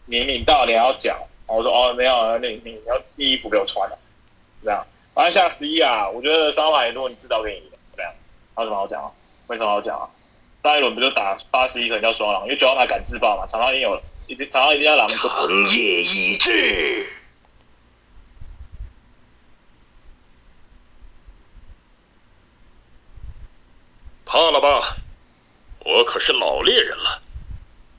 [0.04, 1.16] 你你到你还要讲，
[1.46, 3.98] 我说哦没有，你你要衣服给我穿了，
[4.62, 4.86] 这样。
[5.14, 7.62] 完了下十一啊，我觉得三号牌如果你知道给你
[7.96, 8.12] 这样，
[8.54, 9.10] 还有什么好讲啊？
[9.48, 10.10] 没什么好讲啊。
[10.62, 15.08] 上一轮不就打八十一，可能叫双狼，因为九号牌敢自爆嘛，场上一定有，一定场上一定要狼。
[15.08, 17.08] 长夜已至。
[24.26, 24.96] 怕了吧？
[25.78, 27.22] 我可是老猎人了。